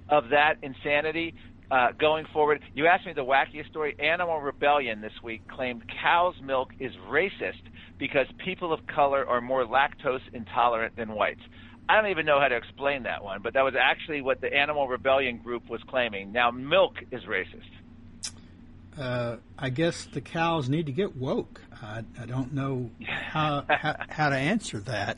of 0.09 0.29
that 0.29 0.57
insanity 0.61 1.33
uh, 1.71 1.93
going 1.97 2.25
forward. 2.33 2.61
You 2.73 2.87
asked 2.87 3.05
me 3.05 3.13
the 3.13 3.23
wackiest 3.23 3.69
story. 3.69 3.95
Animal 3.97 4.41
Rebellion 4.41 4.99
this 4.99 5.13
week 5.23 5.47
claimed 5.47 5.83
cow's 6.03 6.35
milk 6.43 6.69
is 6.79 6.91
racist 7.09 7.63
because 7.97 8.27
people 8.43 8.73
of 8.73 8.85
color 8.87 9.25
are 9.25 9.39
more 9.39 9.65
lactose 9.65 10.19
intolerant 10.33 10.97
than 10.97 11.13
whites. 11.13 11.41
I 11.89 12.01
don't 12.01 12.11
even 12.11 12.25
know 12.25 12.39
how 12.39 12.47
to 12.47 12.55
explain 12.55 13.03
that 13.03 13.23
one, 13.23 13.41
but 13.41 13.53
that 13.53 13.63
was 13.63 13.73
actually 13.79 14.21
what 14.21 14.39
the 14.39 14.53
Animal 14.53 14.87
Rebellion 14.87 15.39
group 15.39 15.69
was 15.69 15.81
claiming. 15.83 16.31
Now, 16.31 16.51
milk 16.51 16.95
is 17.11 17.23
racist. 17.23 17.69
Uh, 18.97 19.37
I 19.57 19.69
guess 19.69 20.05
the 20.05 20.21
cows 20.21 20.69
need 20.69 20.85
to 20.85 20.91
get 20.91 21.15
woke. 21.15 21.61
I, 21.81 22.03
I 22.19 22.25
don't 22.25 22.53
know 22.53 22.91
how, 23.05 23.65
how, 23.69 23.95
how 24.07 24.29
to 24.29 24.35
answer 24.35 24.79
that. 24.81 25.17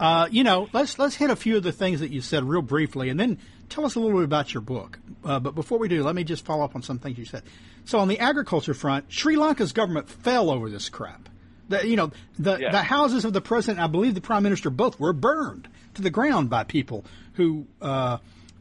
Uh, 0.00 0.28
you 0.30 0.44
know, 0.44 0.68
let's 0.72 0.98
let's 0.98 1.16
hit 1.16 1.28
a 1.28 1.36
few 1.36 1.56
of 1.56 1.62
the 1.64 1.72
things 1.72 2.00
that 2.00 2.10
you 2.10 2.20
said 2.20 2.44
real 2.44 2.62
briefly, 2.62 3.08
and 3.08 3.18
then 3.18 3.38
tell 3.68 3.84
us 3.84 3.96
a 3.96 4.00
little 4.00 4.16
bit 4.18 4.24
about 4.24 4.54
your 4.54 4.60
book. 4.60 4.98
Uh, 5.24 5.40
but 5.40 5.54
before 5.56 5.78
we 5.78 5.88
do, 5.88 6.04
let 6.04 6.14
me 6.14 6.22
just 6.22 6.44
follow 6.44 6.64
up 6.64 6.76
on 6.76 6.82
some 6.82 7.00
things 7.00 7.18
you 7.18 7.24
said. 7.24 7.42
So, 7.84 7.98
on 7.98 8.06
the 8.06 8.20
agriculture 8.20 8.74
front, 8.74 9.12
Sri 9.12 9.34
Lanka's 9.34 9.72
government 9.72 10.08
fell 10.08 10.50
over 10.50 10.70
this 10.70 10.88
crap. 10.88 11.28
The, 11.68 11.86
you 11.86 11.96
know, 11.96 12.12
the 12.38 12.58
yeah. 12.58 12.72
the 12.72 12.82
houses 12.82 13.24
of 13.24 13.32
the 13.32 13.40
president, 13.40 13.80
I 13.80 13.86
believe 13.88 14.14
the 14.14 14.20
prime 14.20 14.42
minister, 14.42 14.70
both 14.70 14.98
were 14.98 15.12
burned 15.12 15.68
to 15.94 16.02
the 16.02 16.10
ground 16.10 16.48
by 16.48 16.64
people 16.64 17.04
who 17.34 17.66
uh, 17.82 18.18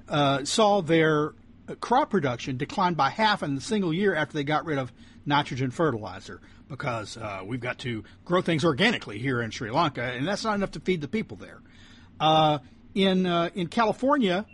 uh, 0.10 0.44
saw 0.44 0.82
their 0.82 1.34
crop 1.80 2.10
production 2.10 2.58
decline 2.58 2.94
by 2.94 3.10
half 3.10 3.44
in 3.44 3.58
a 3.58 3.62
single 3.62 3.94
year 3.94 4.16
after 4.16 4.34
they 4.34 4.44
got 4.44 4.66
rid 4.66 4.78
of 4.78 4.92
nitrogen 5.26 5.72
fertilizer 5.72 6.42
because 6.70 7.18
uh, 7.18 7.42
we've 7.46 7.60
got 7.60 7.80
to 7.80 8.04
grow 8.26 8.42
things 8.42 8.66
organically 8.66 9.20
here 9.20 9.42
in 9.42 9.52
Sri 9.52 9.72
Lanka, 9.72 10.04
and 10.04 10.28
that's 10.28 10.44
not 10.44 10.56
enough 10.56 10.72
to 10.72 10.80
feed 10.80 11.02
the 11.02 11.08
people 11.08 11.38
there. 11.38 11.60
Uh, 12.20 12.60
in 12.94 13.26
uh, 13.26 13.50
in 13.54 13.68
California, 13.68 14.46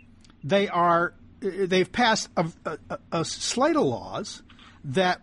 they 0.42 0.68
are 0.68 1.14
they've 1.40 1.90
passed 1.90 2.28
a, 2.36 2.46
a, 2.64 2.98
a 3.12 3.24
slate 3.24 3.76
of 3.76 3.84
laws 3.84 4.42
that 4.84 5.22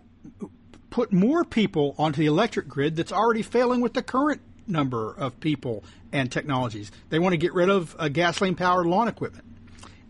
put 0.91 1.11
more 1.11 1.43
people 1.43 1.95
onto 1.97 2.19
the 2.19 2.27
electric 2.27 2.67
grid 2.67 2.95
that's 2.95 3.11
already 3.11 3.41
failing 3.41 3.81
with 3.81 3.93
the 3.93 4.03
current 4.03 4.41
number 4.67 5.11
of 5.13 5.39
people 5.39 5.83
and 6.11 6.31
technologies. 6.31 6.91
They 7.09 7.17
want 7.17 7.33
to 7.33 7.37
get 7.37 7.53
rid 7.53 7.69
of 7.69 7.95
uh, 7.97 8.09
gasoline 8.09 8.53
powered 8.55 8.85
lawn 8.85 9.07
equipment 9.07 9.45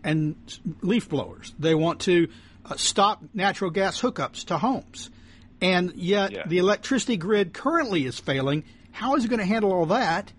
and 0.04 0.36
leaf 0.82 1.08
blowers. 1.08 1.54
They 1.58 1.74
want 1.74 2.00
to 2.00 2.28
uh, 2.66 2.76
stop 2.76 3.22
natural 3.32 3.70
gas 3.70 4.00
hookups 4.00 4.44
to 4.46 4.58
homes. 4.58 5.08
And 5.60 5.94
yet 5.94 6.32
Yeah. 6.32 6.46
the 6.46 6.58
electricity 6.58 7.16
grid 7.16 7.52
currently 7.54 8.04
is 8.04 8.18
failing. 8.18 8.64
How 8.90 9.14
is 9.14 9.24
it 9.24 9.28
going 9.28 9.40
to 9.40 9.46
handle 9.46 9.72
all 9.72 9.86
that? 9.86 10.32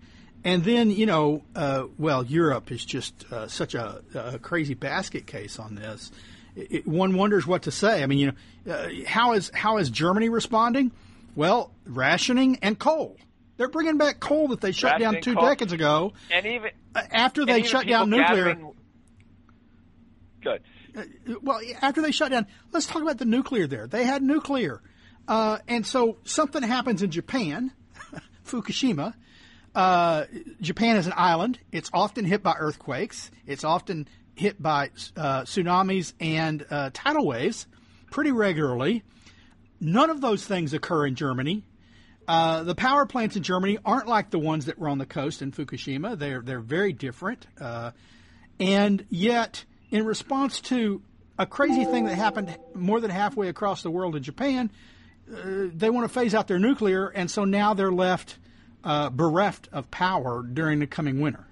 And 0.44 0.62
then, 0.62 0.90
you 0.90 1.06
know, 1.06 1.42
uh, 1.56 1.84
well, 1.98 2.22
Europe 2.22 2.70
is 2.70 2.84
just 2.84 3.24
uh, 3.32 3.48
such 3.48 3.74
a, 3.74 4.02
a 4.14 4.38
crazy 4.38 4.74
basket 4.74 5.26
case 5.26 5.58
on 5.58 5.74
this. 5.74 6.12
It, 6.56 6.86
one 6.86 7.16
wonders 7.16 7.46
what 7.46 7.62
to 7.62 7.70
say. 7.70 8.02
I 8.02 8.06
mean, 8.06 8.18
you 8.18 8.32
know, 8.66 8.72
uh, 8.72 8.88
how 9.06 9.32
is 9.32 9.50
how 9.54 9.78
is 9.78 9.90
Germany 9.90 10.28
responding? 10.28 10.92
Well, 11.34 11.72
rationing 11.84 12.58
and 12.62 12.78
coal. 12.78 13.16
They're 13.56 13.68
bringing 13.68 13.98
back 13.98 14.20
coal 14.20 14.48
that 14.48 14.60
they 14.60 14.72
shut 14.72 14.98
down 15.00 15.20
two 15.20 15.34
coal. 15.34 15.46
decades 15.46 15.72
ago. 15.72 16.12
And 16.32 16.46
even 16.46 16.70
Uh, 16.94 17.02
After 17.10 17.44
they 17.44 17.58
even 17.58 17.70
shut 17.70 17.86
down 17.86 18.10
nuclear, 18.10 18.26
gathering- 18.54 18.72
Good. 20.42 20.62
well, 21.42 21.60
after 21.82 22.02
they 22.02 22.10
shut 22.12 22.30
down, 22.30 22.46
let's 22.72 22.86
talk 22.86 23.02
about 23.02 23.18
the 23.18 23.24
nuclear 23.24 23.66
there. 23.66 23.86
They 23.86 24.04
had 24.04 24.22
nuclear. 24.22 24.80
Uh, 25.26 25.58
and 25.66 25.86
so 25.86 26.18
something 26.24 26.62
happens 26.62 27.02
in 27.02 27.10
Japan, 27.10 27.72
Fukushima. 28.46 29.14
Uh, 29.74 30.24
Japan 30.60 30.96
is 30.96 31.06
an 31.06 31.14
island. 31.16 31.58
It's 31.72 31.90
often 31.92 32.24
hit 32.24 32.42
by 32.42 32.54
earthquakes. 32.58 33.30
It's 33.46 33.64
often 33.64 34.06
hit 34.34 34.60
by 34.60 34.90
uh, 35.16 35.42
tsunamis 35.42 36.12
and 36.20 36.64
uh, 36.70 36.90
tidal 36.92 37.26
waves 37.26 37.66
pretty 38.10 38.32
regularly. 38.32 39.02
None 39.80 40.10
of 40.10 40.20
those 40.20 40.44
things 40.44 40.72
occur 40.72 41.06
in 41.06 41.14
Germany. 41.14 41.64
Uh, 42.26 42.62
the 42.62 42.74
power 42.74 43.06
plants 43.06 43.36
in 43.36 43.42
Germany 43.42 43.78
aren't 43.84 44.08
like 44.08 44.30
the 44.30 44.38
ones 44.38 44.66
that 44.66 44.78
were 44.78 44.88
on 44.88 44.98
the 44.98 45.06
coast 45.06 45.42
in 45.42 45.52
Fukushima. 45.52 46.18
They're 46.18 46.40
they're 46.40 46.60
very 46.60 46.92
different. 46.92 47.46
Uh, 47.60 47.90
and 48.58 49.04
yet, 49.10 49.64
in 49.90 50.06
response 50.06 50.60
to 50.62 51.02
a 51.38 51.46
crazy 51.46 51.84
thing 51.84 52.04
that 52.04 52.14
happened 52.14 52.56
more 52.74 53.00
than 53.00 53.10
halfway 53.10 53.48
across 53.48 53.82
the 53.82 53.90
world 53.90 54.16
in 54.16 54.22
Japan, 54.22 54.70
uh, 55.30 55.66
they 55.74 55.90
want 55.90 56.06
to 56.06 56.12
phase 56.12 56.34
out 56.34 56.48
their 56.48 56.58
nuclear, 56.58 57.08
and 57.08 57.30
so 57.30 57.44
now 57.44 57.74
they're 57.74 57.92
left 57.92 58.38
uh, 58.84 59.10
bereft 59.10 59.68
of 59.72 59.90
power 59.90 60.42
during 60.42 60.78
the 60.78 60.86
coming 60.86 61.20
winter. 61.20 61.46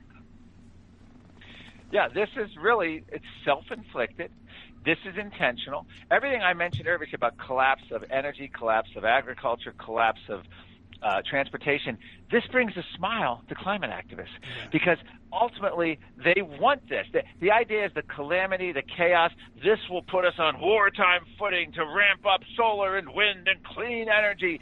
Yeah, 1.93 2.09
this 2.09 2.31
is 2.37 2.51
really 2.57 3.05
it's 3.09 3.25
self-inflicted. 3.45 4.33
This 4.85 4.97
is 5.05 5.17
intentional. 5.17 5.87
Everything 6.11 6.43
I 6.43 6.55
mentioned 6.55 6.89
earlier 6.89 7.07
about 7.15 7.37
collapse 7.39 7.85
of 7.93 8.03
energy, 8.11 8.51
collapse 8.53 8.89
of 8.97 9.05
agriculture, 9.05 9.75
collapse 9.79 10.23
of 10.29 10.43
uh, 11.03 11.21
transportation. 11.29 11.99
This 12.31 12.45
brings 12.51 12.77
a 12.77 12.85
smile 12.97 13.43
to 13.49 13.55
climate 13.55 13.91
activists 13.91 14.35
because 14.73 14.97
ultimately 15.33 15.99
they 16.17 16.41
want 16.41 16.89
this. 16.89 17.07
The, 17.13 17.23
the 17.41 17.51
idea 17.51 17.85
is 17.85 17.93
the 17.95 18.03
calamity, 18.03 18.73
the 18.73 18.83
chaos. 18.83 19.31
This 19.63 19.79
will 19.91 20.03
put 20.03 20.25
us 20.25 20.35
on 20.39 20.61
wartime 20.61 21.27
footing 21.39 21.73
to 21.73 21.85
ramp 21.85 22.25
up 22.27 22.41
solar 22.57 22.97
and 22.97 23.09
wind 23.09 23.49
and 23.49 23.63
clean 23.65 24.09
energy, 24.09 24.61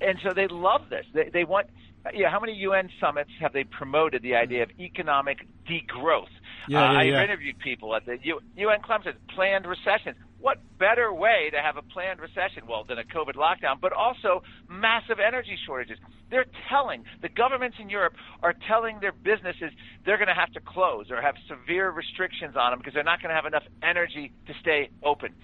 and 0.00 0.18
so 0.22 0.32
they 0.32 0.46
love 0.48 0.88
this. 0.88 1.04
They, 1.12 1.28
they 1.30 1.44
want. 1.44 1.66
Yeah, 2.14 2.30
how 2.30 2.40
many 2.40 2.54
UN 2.54 2.88
summits 2.98 3.30
have 3.40 3.52
they 3.52 3.64
promoted 3.64 4.22
the 4.22 4.34
idea 4.34 4.62
of 4.62 4.70
economic 4.80 5.46
degrowth? 5.68 6.32
Yeah, 6.70 6.78
uh, 6.78 6.92
yeah, 6.92 6.98
I've 7.00 7.06
yeah. 7.06 7.24
interviewed 7.24 7.58
people 7.58 7.96
at 7.96 8.06
the 8.06 8.16
U- 8.22 8.40
UN 8.54 8.78
says 9.04 9.14
planned 9.34 9.66
recessions. 9.66 10.14
What 10.38 10.58
better 10.78 11.12
way 11.12 11.50
to 11.50 11.60
have 11.60 11.76
a 11.76 11.82
planned 11.82 12.20
recession, 12.20 12.62
well, 12.68 12.84
than 12.88 12.96
a 12.96 13.02
COVID 13.02 13.34
lockdown, 13.34 13.80
but 13.80 13.92
also 13.92 14.42
massive 14.68 15.18
energy 15.18 15.58
shortages? 15.66 15.98
They're 16.30 16.46
telling, 16.70 17.02
the 17.22 17.28
governments 17.28 17.76
in 17.80 17.90
Europe 17.90 18.14
are 18.44 18.54
telling 18.68 19.00
their 19.00 19.10
businesses 19.10 19.72
they're 20.06 20.16
going 20.16 20.28
to 20.28 20.34
have 20.34 20.52
to 20.52 20.60
close 20.60 21.10
or 21.10 21.20
have 21.20 21.34
severe 21.48 21.90
restrictions 21.90 22.54
on 22.56 22.70
them 22.70 22.78
because 22.78 22.94
they're 22.94 23.02
not 23.02 23.20
going 23.20 23.30
to 23.30 23.34
have 23.34 23.46
enough 23.46 23.66
energy 23.82 24.32
to 24.46 24.54
stay 24.60 24.90
open. 25.02 25.34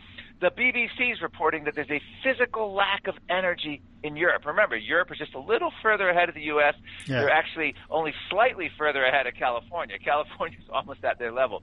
The 0.40 0.50
BBC 0.50 1.12
is 1.12 1.22
reporting 1.22 1.64
that 1.64 1.74
there's 1.74 1.90
a 1.90 2.00
physical 2.22 2.74
lack 2.74 3.06
of 3.06 3.14
energy 3.30 3.80
in 4.02 4.16
Europe. 4.16 4.44
Remember, 4.44 4.76
Europe 4.76 5.10
is 5.10 5.18
just 5.18 5.34
a 5.34 5.40
little 5.40 5.72
further 5.82 6.10
ahead 6.10 6.28
of 6.28 6.34
the 6.34 6.42
U.S. 6.42 6.74
Yeah. 7.06 7.20
They're 7.20 7.30
actually 7.30 7.74
only 7.90 8.12
slightly 8.28 8.70
further 8.76 9.04
ahead 9.04 9.26
of 9.26 9.34
California. 9.34 9.96
California 9.98 10.58
is 10.60 10.68
almost 10.70 11.02
at 11.04 11.18
their 11.18 11.32
level. 11.32 11.62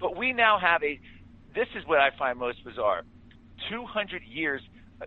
But 0.00 0.16
we 0.16 0.32
now 0.32 0.58
have 0.60 0.82
a 0.82 1.00
this 1.54 1.68
is 1.76 1.86
what 1.86 2.00
I 2.00 2.10
find 2.18 2.38
most 2.38 2.64
bizarre. 2.64 3.02
200 3.70 4.22
years 4.24 4.60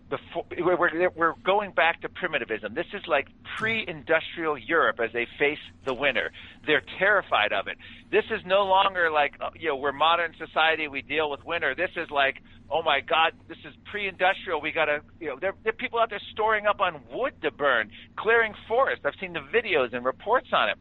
before 0.09 0.45
we're, 0.57 1.09
we're, 1.15 1.33
going 1.43 1.71
back 1.71 2.01
to 2.01 2.09
primitivism. 2.09 2.73
This 2.73 2.85
is 2.93 3.01
like 3.07 3.27
pre-industrial 3.57 4.57
Europe 4.57 4.99
as 5.03 5.11
they 5.13 5.27
face 5.39 5.59
the 5.85 5.93
winter. 5.93 6.31
They're 6.65 6.83
terrified 6.99 7.53
of 7.53 7.67
it. 7.67 7.77
This 8.11 8.25
is 8.31 8.41
no 8.45 8.63
longer 8.63 9.09
like 9.11 9.35
uh, 9.39 9.49
you 9.59 9.69
know 9.69 9.75
we're 9.75 9.91
modern 9.91 10.33
society. 10.37 10.87
We 10.87 11.01
deal 11.01 11.29
with 11.29 11.43
winter. 11.45 11.75
This 11.75 11.91
is 11.95 12.09
like 12.09 12.37
oh 12.69 12.81
my 12.81 12.99
God, 12.99 13.33
this 13.47 13.57
is 13.59 13.73
pre-industrial. 13.89 14.61
We 14.61 14.71
got 14.71 14.85
to 14.85 15.01
you 15.19 15.27
know 15.27 15.37
there, 15.39 15.53
there 15.63 15.71
are 15.71 15.77
people 15.77 15.99
out 15.99 16.09
there 16.09 16.21
storing 16.31 16.65
up 16.65 16.79
on 16.81 17.01
wood 17.11 17.33
to 17.41 17.51
burn, 17.51 17.91
clearing 18.17 18.53
forests. 18.67 19.05
I've 19.05 19.19
seen 19.19 19.33
the 19.33 19.39
videos 19.39 19.93
and 19.93 20.05
reports 20.05 20.47
on 20.53 20.69
it. 20.69 20.77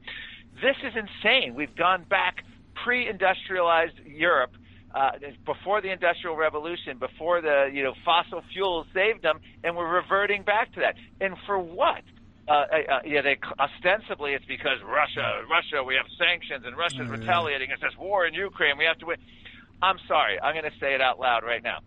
This 0.63 0.77
is 0.85 0.95
insane. 0.97 1.55
We've 1.55 1.75
gone 1.77 2.05
back 2.05 2.45
pre-industrialized 2.85 3.99
Europe 4.07 4.53
uh, 4.95 5.11
before 5.45 5.81
the 5.81 5.91
Industrial 5.91 6.37
Revolution, 6.37 6.99
before 6.99 7.41
the 7.41 7.69
you 7.73 7.83
know 7.83 7.95
fossil 8.05 8.43
fuels 8.53 8.87
saved 8.95 9.23
them, 9.23 9.41
and 9.65 9.77
we're 9.77 9.93
reverting 9.93 10.43
back 10.43 10.73
to 10.75 10.81
that. 10.81 10.95
And 11.21 11.37
for 11.47 11.59
what? 11.59 12.03
Uh, 12.49 12.53
uh, 12.53 13.01
yeah, 13.05 13.23
they 13.23 13.37
ostensibly 13.59 14.33
it's 14.33 14.45
because 14.45 14.79
Russia, 14.85 15.43
Russia, 15.51 15.83
we 15.83 15.97
have 15.97 16.07
sanctions, 16.17 16.65
and 16.65 16.77
Russia's 16.77 17.09
retaliating. 17.09 17.71
It's 17.73 17.83
this 17.83 17.97
war 17.99 18.25
in 18.27 18.35
Ukraine. 18.35 18.79
We 18.79 18.85
have 18.85 18.99
to 18.99 19.07
win. 19.07 19.17
I'm 19.83 19.99
sorry. 20.07 20.41
I'm 20.41 20.55
going 20.55 20.71
to 20.71 20.79
say 20.79 20.95
it 20.95 21.01
out 21.01 21.19
loud 21.19 21.43
right 21.43 21.63
now. 21.63 21.81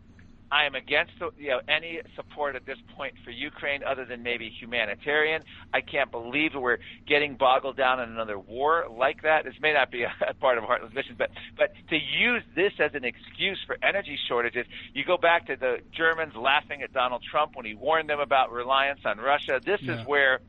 I 0.51 0.65
am 0.65 0.75
against 0.75 1.11
you 1.37 1.49
know 1.49 1.61
any 1.67 1.99
support 2.15 2.55
at 2.55 2.65
this 2.65 2.77
point 2.95 3.13
for 3.23 3.31
Ukraine 3.31 3.83
other 3.83 4.05
than 4.05 4.23
maybe 4.23 4.49
humanitarian. 4.59 5.43
I 5.73 5.81
can't 5.81 6.11
believe 6.11 6.51
we're 6.55 6.79
getting 7.07 7.35
boggled 7.35 7.77
down 7.77 7.99
in 7.99 8.09
another 8.09 8.39
war 8.39 8.85
like 8.89 9.21
that. 9.23 9.45
This 9.45 9.53
may 9.61 9.73
not 9.73 9.91
be 9.91 10.03
a, 10.27 10.33
part 10.35 10.57
of 10.57 10.63
Heartland's 10.63 10.95
Mission, 10.95 11.15
but 11.17 11.29
but 11.57 11.73
to 11.89 11.95
use 11.95 12.43
this 12.55 12.73
as 12.79 12.91
an 12.95 13.05
excuse 13.05 13.59
for 13.67 13.77
energy 13.83 14.17
shortages, 14.27 14.65
you 14.93 15.05
go 15.05 15.17
back 15.17 15.47
to 15.47 15.55
the 15.55 15.77
Germans 15.95 16.33
laughing 16.35 16.81
at 16.81 16.93
Donald 16.93 17.23
Trump 17.29 17.55
when 17.55 17.65
he 17.65 17.75
warned 17.75 18.09
them 18.09 18.19
about 18.19 18.51
reliance 18.51 19.01
on 19.05 19.17
Russia. 19.19 19.61
This 19.63 19.81
Yeah. 19.83 20.01
is 20.01 20.07
where 20.07 20.39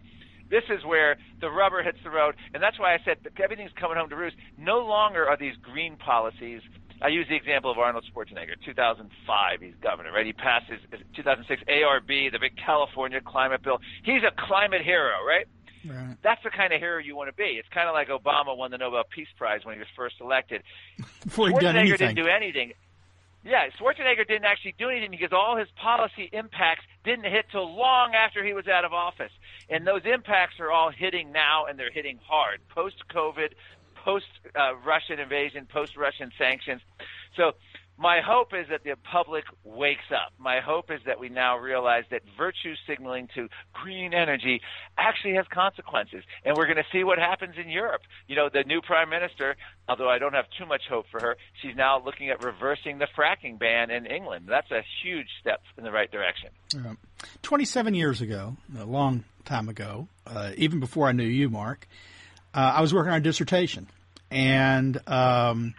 this 0.50 0.64
is 0.68 0.84
where 0.84 1.16
the 1.40 1.48
rubber 1.50 1.82
hits 1.82 1.98
the 2.02 2.10
road, 2.10 2.34
and 2.52 2.62
that's 2.62 2.78
why 2.78 2.92
I 2.94 2.98
said 3.04 3.18
everything's 3.42 3.72
coming 3.78 3.96
home 3.96 4.08
to 4.10 4.16
roost. 4.16 4.36
No 4.58 4.80
longer 4.80 5.28
are 5.28 5.36
these 5.36 5.54
green 5.62 5.96
policies. 5.96 6.60
I 7.02 7.08
use 7.08 7.26
the 7.28 7.36
example 7.36 7.70
of 7.70 7.78
Arnold 7.78 8.04
Schwarzenegger, 8.12 8.62
2005. 8.64 9.60
He's 9.60 9.74
governor, 9.82 10.12
right? 10.12 10.26
He 10.26 10.32
passed 10.32 10.70
his 10.70 10.80
2006 11.16 11.62
ARB, 11.68 12.32
the 12.32 12.38
big 12.38 12.56
California 12.56 13.20
climate 13.20 13.62
bill. 13.62 13.80
He's 14.02 14.22
a 14.22 14.32
climate 14.46 14.82
hero, 14.82 15.24
right? 15.26 15.46
Right. 15.86 16.16
That's 16.22 16.42
the 16.44 16.50
kind 16.50 16.72
of 16.74 16.80
hero 16.80 16.98
you 16.98 17.16
want 17.16 17.30
to 17.30 17.34
be. 17.34 17.56
It's 17.58 17.68
kind 17.68 17.88
of 17.88 17.94
like 17.94 18.08
Obama 18.08 18.54
won 18.56 18.70
the 18.70 18.78
Nobel 18.78 19.04
Peace 19.08 19.28
Prize 19.38 19.64
when 19.64 19.74
he 19.76 19.78
was 19.78 19.88
first 19.96 20.16
elected. 20.20 20.62
Before 21.24 21.48
he'd 21.48 21.58
done 21.58 21.74
Schwarzenegger 21.74 21.78
anything. 21.78 21.96
didn't 21.96 22.16
do 22.16 22.26
anything. 22.26 22.72
Yeah, 23.42 23.70
Schwarzenegger 23.80 24.28
didn't 24.28 24.44
actually 24.44 24.74
do 24.78 24.90
anything 24.90 25.10
because 25.10 25.32
all 25.32 25.56
his 25.56 25.68
policy 25.82 26.28
impacts 26.32 26.84
didn't 27.04 27.24
hit 27.24 27.46
till 27.50 27.74
long 27.74 28.14
after 28.14 28.44
he 28.44 28.52
was 28.52 28.68
out 28.68 28.84
of 28.84 28.92
office. 28.92 29.32
And 29.70 29.86
those 29.86 30.02
impacts 30.04 30.60
are 30.60 30.70
all 30.70 30.90
hitting 30.90 31.32
now, 31.32 31.64
and 31.64 31.78
they're 31.78 31.90
hitting 31.90 32.18
hard 32.22 32.60
post 32.68 32.96
COVID, 33.08 33.52
post 34.04 34.26
uh, 34.54 34.74
Russian 34.84 35.18
invasion, 35.18 35.66
post 35.66 35.96
Russian 35.96 36.30
sanctions. 36.38 36.80
So, 37.36 37.52
my 38.00 38.22
hope 38.22 38.54
is 38.54 38.66
that 38.70 38.82
the 38.82 38.96
public 39.12 39.44
wakes 39.62 40.10
up. 40.10 40.32
My 40.38 40.60
hope 40.60 40.90
is 40.90 41.00
that 41.04 41.20
we 41.20 41.28
now 41.28 41.58
realize 41.58 42.04
that 42.10 42.22
virtue 42.38 42.74
signaling 42.86 43.28
to 43.34 43.48
green 43.74 44.14
energy 44.14 44.62
actually 44.96 45.34
has 45.34 45.44
consequences. 45.52 46.24
And 46.42 46.56
we're 46.56 46.64
going 46.64 46.78
to 46.78 46.86
see 46.90 47.04
what 47.04 47.18
happens 47.18 47.56
in 47.62 47.68
Europe. 47.68 48.00
You 48.26 48.36
know, 48.36 48.48
the 48.50 48.64
new 48.64 48.80
prime 48.80 49.10
minister, 49.10 49.54
although 49.86 50.08
I 50.08 50.18
don't 50.18 50.32
have 50.32 50.46
too 50.58 50.64
much 50.64 50.84
hope 50.88 51.04
for 51.10 51.20
her, 51.20 51.36
she's 51.60 51.76
now 51.76 52.02
looking 52.02 52.30
at 52.30 52.42
reversing 52.42 52.96
the 52.96 53.06
fracking 53.14 53.58
ban 53.58 53.90
in 53.90 54.06
England. 54.06 54.46
That's 54.48 54.70
a 54.70 54.80
huge 55.02 55.28
step 55.38 55.60
in 55.76 55.84
the 55.84 55.92
right 55.92 56.10
direction. 56.10 56.48
Yeah. 56.74 56.94
27 57.42 57.92
years 57.92 58.22
ago, 58.22 58.56
a 58.78 58.86
long 58.86 59.24
time 59.44 59.68
ago, 59.68 60.08
uh, 60.26 60.52
even 60.56 60.80
before 60.80 61.06
I 61.06 61.12
knew 61.12 61.24
you, 61.24 61.50
Mark, 61.50 61.86
uh, 62.54 62.72
I 62.76 62.80
was 62.80 62.92
working 62.92 63.12
on 63.12 63.18
a 63.18 63.22
dissertation. 63.22 63.86
And 64.30 65.00
um, 65.08 65.74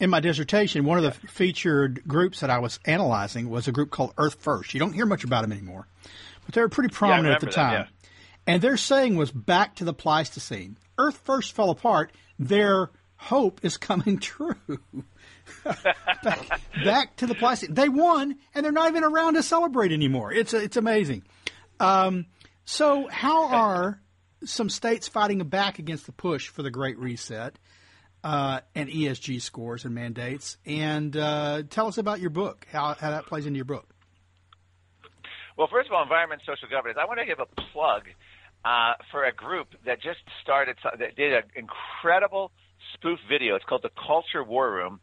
in 0.00 0.10
my 0.10 0.20
dissertation, 0.20 0.84
one 0.84 0.98
of 0.98 1.04
the 1.04 1.28
featured 1.28 2.02
groups 2.06 2.40
that 2.40 2.50
I 2.50 2.58
was 2.58 2.80
analyzing 2.84 3.48
was 3.48 3.68
a 3.68 3.72
group 3.72 3.90
called 3.90 4.12
Earth 4.18 4.34
First. 4.40 4.74
You 4.74 4.80
don't 4.80 4.92
hear 4.92 5.06
much 5.06 5.24
about 5.24 5.42
them 5.42 5.52
anymore, 5.52 5.86
but 6.44 6.54
they 6.54 6.60
were 6.60 6.68
pretty 6.68 6.92
prominent 6.92 7.34
at 7.34 7.40
the 7.40 7.46
time. 7.46 7.86
And 8.46 8.60
their 8.60 8.76
saying 8.76 9.16
was 9.16 9.30
back 9.30 9.76
to 9.76 9.84
the 9.84 9.94
Pleistocene. 9.94 10.76
Earth 10.98 11.20
First 11.24 11.52
fell 11.52 11.70
apart. 11.70 12.12
Their 12.38 12.90
hope 13.16 13.60
is 13.62 13.76
coming 13.76 14.18
true. 14.20 14.56
back, 15.64 16.60
back, 16.84 17.16
to 17.16 17.26
the 17.26 17.34
Pleistocene. 17.34 17.74
They 17.74 17.88
won, 17.88 18.36
and 18.54 18.64
they're 18.64 18.72
not 18.72 18.90
even 18.90 19.04
around 19.04 19.34
to 19.34 19.42
celebrate 19.42 19.92
anymore. 19.92 20.32
It's 20.32 20.52
it's 20.52 20.76
amazing. 20.76 21.22
Um, 21.80 22.26
so, 22.64 23.08
how 23.08 23.48
are 23.48 24.00
some 24.46 24.68
states 24.68 25.08
fighting 25.08 25.38
back 25.38 25.78
against 25.78 26.06
the 26.06 26.12
push 26.12 26.48
for 26.48 26.62
the 26.62 26.70
Great 26.70 26.98
Reset 26.98 27.58
uh, 28.22 28.60
and 28.74 28.88
ESG 28.88 29.40
scores 29.42 29.84
and 29.84 29.94
mandates? 29.94 30.56
And 30.64 31.16
uh, 31.16 31.62
tell 31.68 31.86
us 31.86 31.98
about 31.98 32.20
your 32.20 32.30
book, 32.30 32.66
how, 32.70 32.94
how 32.94 33.10
that 33.10 33.26
plays 33.26 33.46
into 33.46 33.56
your 33.56 33.64
book. 33.64 33.94
Well, 35.56 35.68
first 35.70 35.88
of 35.88 35.94
all, 35.94 36.02
environment 36.02 36.42
social 36.44 36.68
governance. 36.68 36.98
I 37.00 37.06
want 37.06 37.20
to 37.20 37.26
give 37.26 37.38
a 37.38 37.46
plug 37.72 38.02
uh, 38.64 38.94
for 39.10 39.24
a 39.24 39.32
group 39.32 39.68
that 39.86 40.02
just 40.02 40.18
started, 40.42 40.76
that 40.82 41.14
did 41.16 41.32
an 41.32 41.44
incredible 41.54 42.50
spoof 42.94 43.18
video. 43.28 43.54
It's 43.54 43.64
called 43.64 43.82
the 43.82 43.92
Culture 44.06 44.42
War 44.42 44.70
Room, 44.70 45.00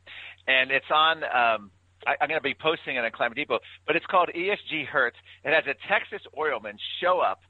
and 0.47 0.71
it's 0.71 0.89
on. 0.93 1.23
Um, 1.23 1.71
I, 2.05 2.15
I'm 2.19 2.27
going 2.27 2.39
to 2.39 2.43
be 2.43 2.55
posting 2.59 2.95
it 2.95 3.05
on 3.05 3.11
Climate 3.11 3.37
Depot, 3.37 3.59
but 3.85 3.95
it's 3.95 4.05
called 4.07 4.29
ESG 4.35 4.87
Hurts. 4.87 5.17
It 5.45 5.53
has 5.53 5.63
a 5.67 5.75
Texas 5.87 6.25
oilman 6.37 6.77
show 6.99 7.19
up 7.19 7.41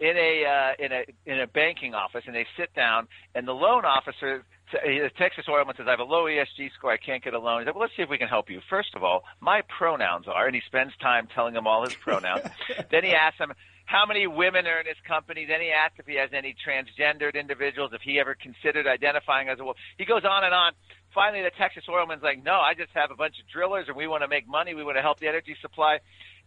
in 0.00 0.16
a 0.16 0.44
uh, 0.44 0.84
in 0.84 0.92
a 0.92 1.04
in 1.26 1.40
a 1.40 1.46
banking 1.46 1.94
office, 1.94 2.24
and 2.26 2.34
they 2.34 2.46
sit 2.56 2.74
down, 2.74 3.08
and 3.34 3.46
the 3.46 3.52
loan 3.52 3.84
officer 3.84 4.44
the 4.72 5.10
Texas 5.18 5.44
Oilman 5.48 5.76
says, 5.76 5.86
I 5.86 5.90
have 5.90 6.00
a 6.00 6.04
low 6.04 6.24
ESG 6.24 6.72
score. 6.76 6.90
I 6.90 6.96
can't 6.96 7.22
get 7.22 7.34
a 7.34 7.38
loan. 7.38 7.60
He 7.60 7.66
said, 7.66 7.74
well, 7.74 7.82
let's 7.82 7.94
see 7.96 8.02
if 8.02 8.08
we 8.08 8.18
can 8.18 8.28
help 8.28 8.50
you. 8.50 8.60
First 8.68 8.94
of 8.94 9.04
all, 9.04 9.22
my 9.40 9.62
pronouns 9.78 10.26
are, 10.26 10.46
and 10.46 10.54
he 10.54 10.62
spends 10.66 10.96
time 10.96 11.28
telling 11.32 11.54
them 11.54 11.66
all 11.66 11.84
his 11.84 11.94
pronouns. 11.94 12.44
then 12.90 13.04
he 13.04 13.12
asks 13.12 13.38
them, 13.38 13.52
how 13.86 14.06
many 14.06 14.26
women 14.26 14.66
are 14.66 14.80
in 14.80 14.86
his 14.86 14.96
company. 15.06 15.44
Then 15.44 15.60
he 15.60 15.70
asks 15.70 15.98
if 15.98 16.06
he 16.06 16.16
has 16.16 16.30
any 16.32 16.56
transgendered 16.56 17.34
individuals, 17.34 17.90
if 17.92 18.00
he 18.00 18.18
ever 18.18 18.34
considered 18.34 18.86
identifying 18.86 19.48
as 19.48 19.58
a 19.60 19.62
woman. 19.62 19.76
He 19.98 20.04
goes 20.04 20.24
on 20.24 20.44
and 20.44 20.54
on. 20.54 20.72
Finally, 21.14 21.42
the 21.42 21.52
Texas 21.56 21.84
Oilman's 21.88 22.22
like, 22.22 22.42
no, 22.42 22.54
I 22.54 22.74
just 22.74 22.90
have 22.94 23.10
a 23.10 23.14
bunch 23.14 23.36
of 23.38 23.46
drillers 23.52 23.86
and 23.86 23.96
we 23.96 24.06
want 24.06 24.22
to 24.22 24.28
make 24.28 24.48
money. 24.48 24.74
We 24.74 24.82
want 24.82 24.96
to 24.96 25.02
help 25.02 25.20
the 25.20 25.28
energy 25.28 25.54
supply. 25.60 25.98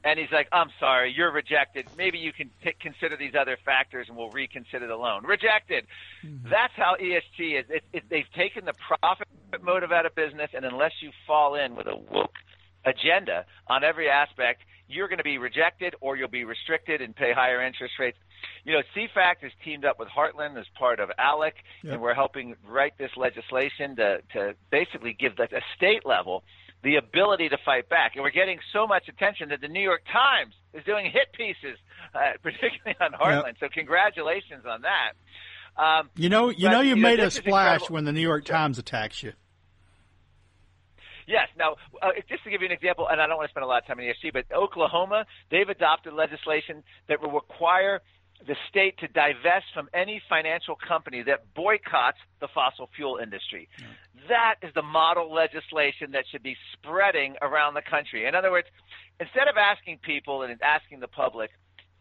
And 0.04 0.20
he's 0.20 0.32
like, 0.32 0.48
I'm 0.52 0.70
sorry, 0.80 1.14
you're 1.16 1.32
rejected. 1.32 1.86
Maybe 1.98 2.18
you 2.18 2.32
can 2.32 2.50
t- 2.64 2.76
consider 2.80 3.18
these 3.18 3.34
other 3.40 3.58
factors 3.66 4.08
and 4.08 4.18
we'll 4.18 4.30
reconsider 4.30 4.88
the 4.88 4.96
loan. 4.96 5.26
Rejected. 5.26 5.86
Mm-hmm. 6.26 6.50
That's 6.50 6.74
how 6.76 6.96
ESG 7.02 7.60
is. 7.60 7.66
It, 7.70 7.84
it, 7.92 8.04
they've 8.10 8.32
taken 8.36 8.66
the 8.66 8.74
profit 8.74 9.28
motive 9.62 9.92
out 9.92 10.06
of 10.06 10.16
business, 10.16 10.52
and 10.54 10.66
unless 10.66 10.94
you 11.02 11.12
fall 11.26 11.56
in 11.56 11.76
with 11.76 11.88
a 11.88 11.98
woke 11.98 12.36
agenda 12.86 13.46
on 13.68 13.84
every 13.84 14.10
aspect, 14.10 14.62
you're 14.88 15.08
going 15.08 15.18
to 15.18 15.24
be 15.24 15.38
rejected 15.38 15.96
or 16.00 16.16
you'll 16.16 16.30
be 16.30 16.46
restricted 16.46 17.02
and 17.02 17.16
pay 17.16 17.34
higher 17.34 17.62
interest 17.62 17.96
rates. 18.00 18.18
You 18.64 18.74
know, 18.74 18.82
CFACT 18.96 19.42
has 19.42 19.52
teamed 19.64 19.86
up 19.86 20.00
with 20.00 20.08
Heartland 20.10 20.58
as 20.58 20.66
part 20.78 21.00
of 21.00 21.10
ALEC, 21.20 21.54
yep. 21.84 21.94
and 21.94 22.02
we're 22.02 22.14
helping 22.14 22.56
write 22.66 22.98
this 22.98 23.12
legislation 23.18 23.96
to, 23.98 24.20
to 24.34 24.56
basically 24.72 25.16
give 25.18 25.36
the 25.36 25.44
a 25.44 25.62
state 25.76 26.06
level 26.06 26.44
the 26.84 26.96
ability 26.96 27.50
to 27.50 27.58
fight 27.66 27.90
back. 27.90 28.12
And 28.16 28.24
we're 28.24 28.32
getting 28.32 28.60
so 28.74 28.88
much 28.88 29.08
attention 29.08 29.50
that 29.50 29.62
the 29.62 29.68
New 29.68 29.82
York 29.82 30.04
Times 30.12 30.54
is 30.74 30.84
doing 30.86 31.06
hit 31.06 31.34
pieces, 31.34 31.78
uh, 32.14 32.34
particularly 32.44 32.96
on 33.02 33.12
Heartland. 33.14 33.46
Yep. 33.46 33.58
So 33.60 33.68
congratulations 33.74 34.64
on 34.68 34.82
that. 34.82 35.14
Um, 35.82 36.10
you 36.16 36.30
know, 36.30 36.50
you 36.50 36.68
but, 36.68 36.72
know, 36.72 36.82
you, 36.82 36.96
you 36.96 37.02
made 37.02 37.20
know, 37.20 37.26
a 37.26 37.32
splash 37.32 37.90
when 37.90 38.06
the 38.06 38.12
New 38.12 38.22
York 38.22 38.46
Times 38.46 38.80
attacks 38.80 39.22
you. 39.22 39.34
Yes. 41.28 41.50
Now, 41.58 41.76
uh, 42.02 42.12
just 42.30 42.44
to 42.46 42.50
give 42.50 42.62
you 42.62 42.68
an 42.68 42.72
example, 42.72 43.08
and 43.10 43.22
I 43.22 43.28
don't 43.28 43.38
want 43.38 43.50
to 43.50 43.54
spend 43.54 43.66
a 43.66 43.68
lot 43.68 43.82
of 43.82 43.88
time 43.88 44.00
on 44.00 44.06
ESG, 44.06 44.34
but 44.34 44.46
Oklahoma, 44.56 45.26
they've 45.52 45.68
adopted 45.68 46.14
legislation 46.14 46.84
that 47.10 47.22
will 47.22 47.32
require 47.32 48.02
the 48.46 48.56
state 48.70 48.98
to 49.00 49.08
divest 49.08 49.66
from 49.74 49.90
any 49.94 50.22
financial 50.30 50.76
company 50.76 51.24
that 51.24 51.54
boycotts 51.56 52.20
the 52.40 52.48
fossil 52.54 52.90
fuel 52.96 53.18
industry. 53.22 53.68
That 54.30 54.56
is 54.62 54.74
the 54.74 54.82
model 54.82 55.34
legislation 55.34 56.12
that 56.12 56.26
should 56.32 56.44
be 56.44 56.56
spreading 56.74 57.36
around 57.42 57.74
the 57.74 57.82
country. 57.82 58.28
In 58.28 58.36
other 58.36 58.52
words, 58.52 58.68
instead 59.20 59.48
of 59.48 59.58
asking 59.58 60.00
people 60.00 60.44
and 60.44 60.62
asking 60.62 61.00
the 61.00 61.08
public, 61.08 61.52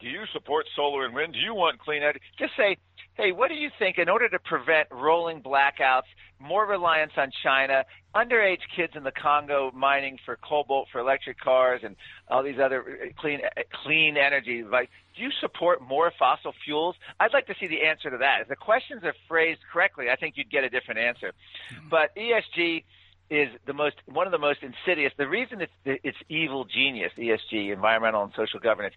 do 0.00 0.08
you 0.08 0.25
support 0.32 0.66
solar 0.75 1.06
and 1.06 1.14
wind? 1.14 1.32
Do 1.32 1.38
you 1.38 1.54
want 1.54 1.78
clean 1.78 2.02
energy? 2.02 2.20
Just 2.38 2.52
say, 2.56 2.76
hey, 3.14 3.32
what 3.32 3.49
do 3.49 3.54
you 3.54 3.70
think 3.78 3.99
in 3.99 4.08
order 4.08 4.28
to 4.28 4.38
prevent 4.38 4.88
rolling 4.90 5.40
blackouts, 5.40 6.08
more 6.38 6.67
reliance 6.67 7.12
on 7.17 7.30
China, 7.43 7.84
underage 8.14 8.60
kids 8.75 8.93
in 8.95 9.04
the 9.04 9.12
Congo 9.12 9.71
mining 9.75 10.19
for 10.25 10.36
cobalt 10.36 10.88
for 10.93 11.00
electric 11.00 11.40
cars 11.40 11.80
and 11.82 11.97
all 12.28 12.43
these 12.43 12.58
other 12.62 12.82
uh, 12.82 13.06
clean 13.19 13.40
uh, 13.45 13.62
clean 13.82 14.17
energy, 14.19 14.62
like 14.62 14.90
do 15.16 15.22
you 15.22 15.30
support 15.40 15.80
more 15.82 16.12
fossil 16.18 16.52
fuels? 16.64 16.96
I'd 17.18 17.32
like 17.32 17.46
to 17.46 17.54
see 17.58 17.66
the 17.66 17.82
answer 17.82 18.10
to 18.10 18.18
that. 18.18 18.42
If 18.42 18.48
the 18.48 18.56
questions 18.56 19.02
are 19.04 19.14
phrased 19.28 19.60
correctly, 19.72 20.06
I 20.10 20.16
think 20.16 20.36
you'd 20.36 20.50
get 20.50 20.64
a 20.64 20.70
different 20.70 21.00
answer. 21.00 21.32
Mm-hmm. 21.72 21.88
But 21.88 22.14
ESG 22.16 22.84
is 23.28 23.48
the 23.66 23.72
most 23.72 23.96
one 24.06 24.26
of 24.26 24.32
the 24.32 24.38
most 24.38 24.60
insidious. 24.62 25.12
The 25.16 25.28
reason 25.28 25.60
it's 25.60 25.72
it's 25.84 26.18
evil 26.28 26.64
genius, 26.64 27.12
ESG, 27.18 27.72
environmental 27.72 28.22
and 28.22 28.32
social 28.36 28.60
governance, 28.60 28.94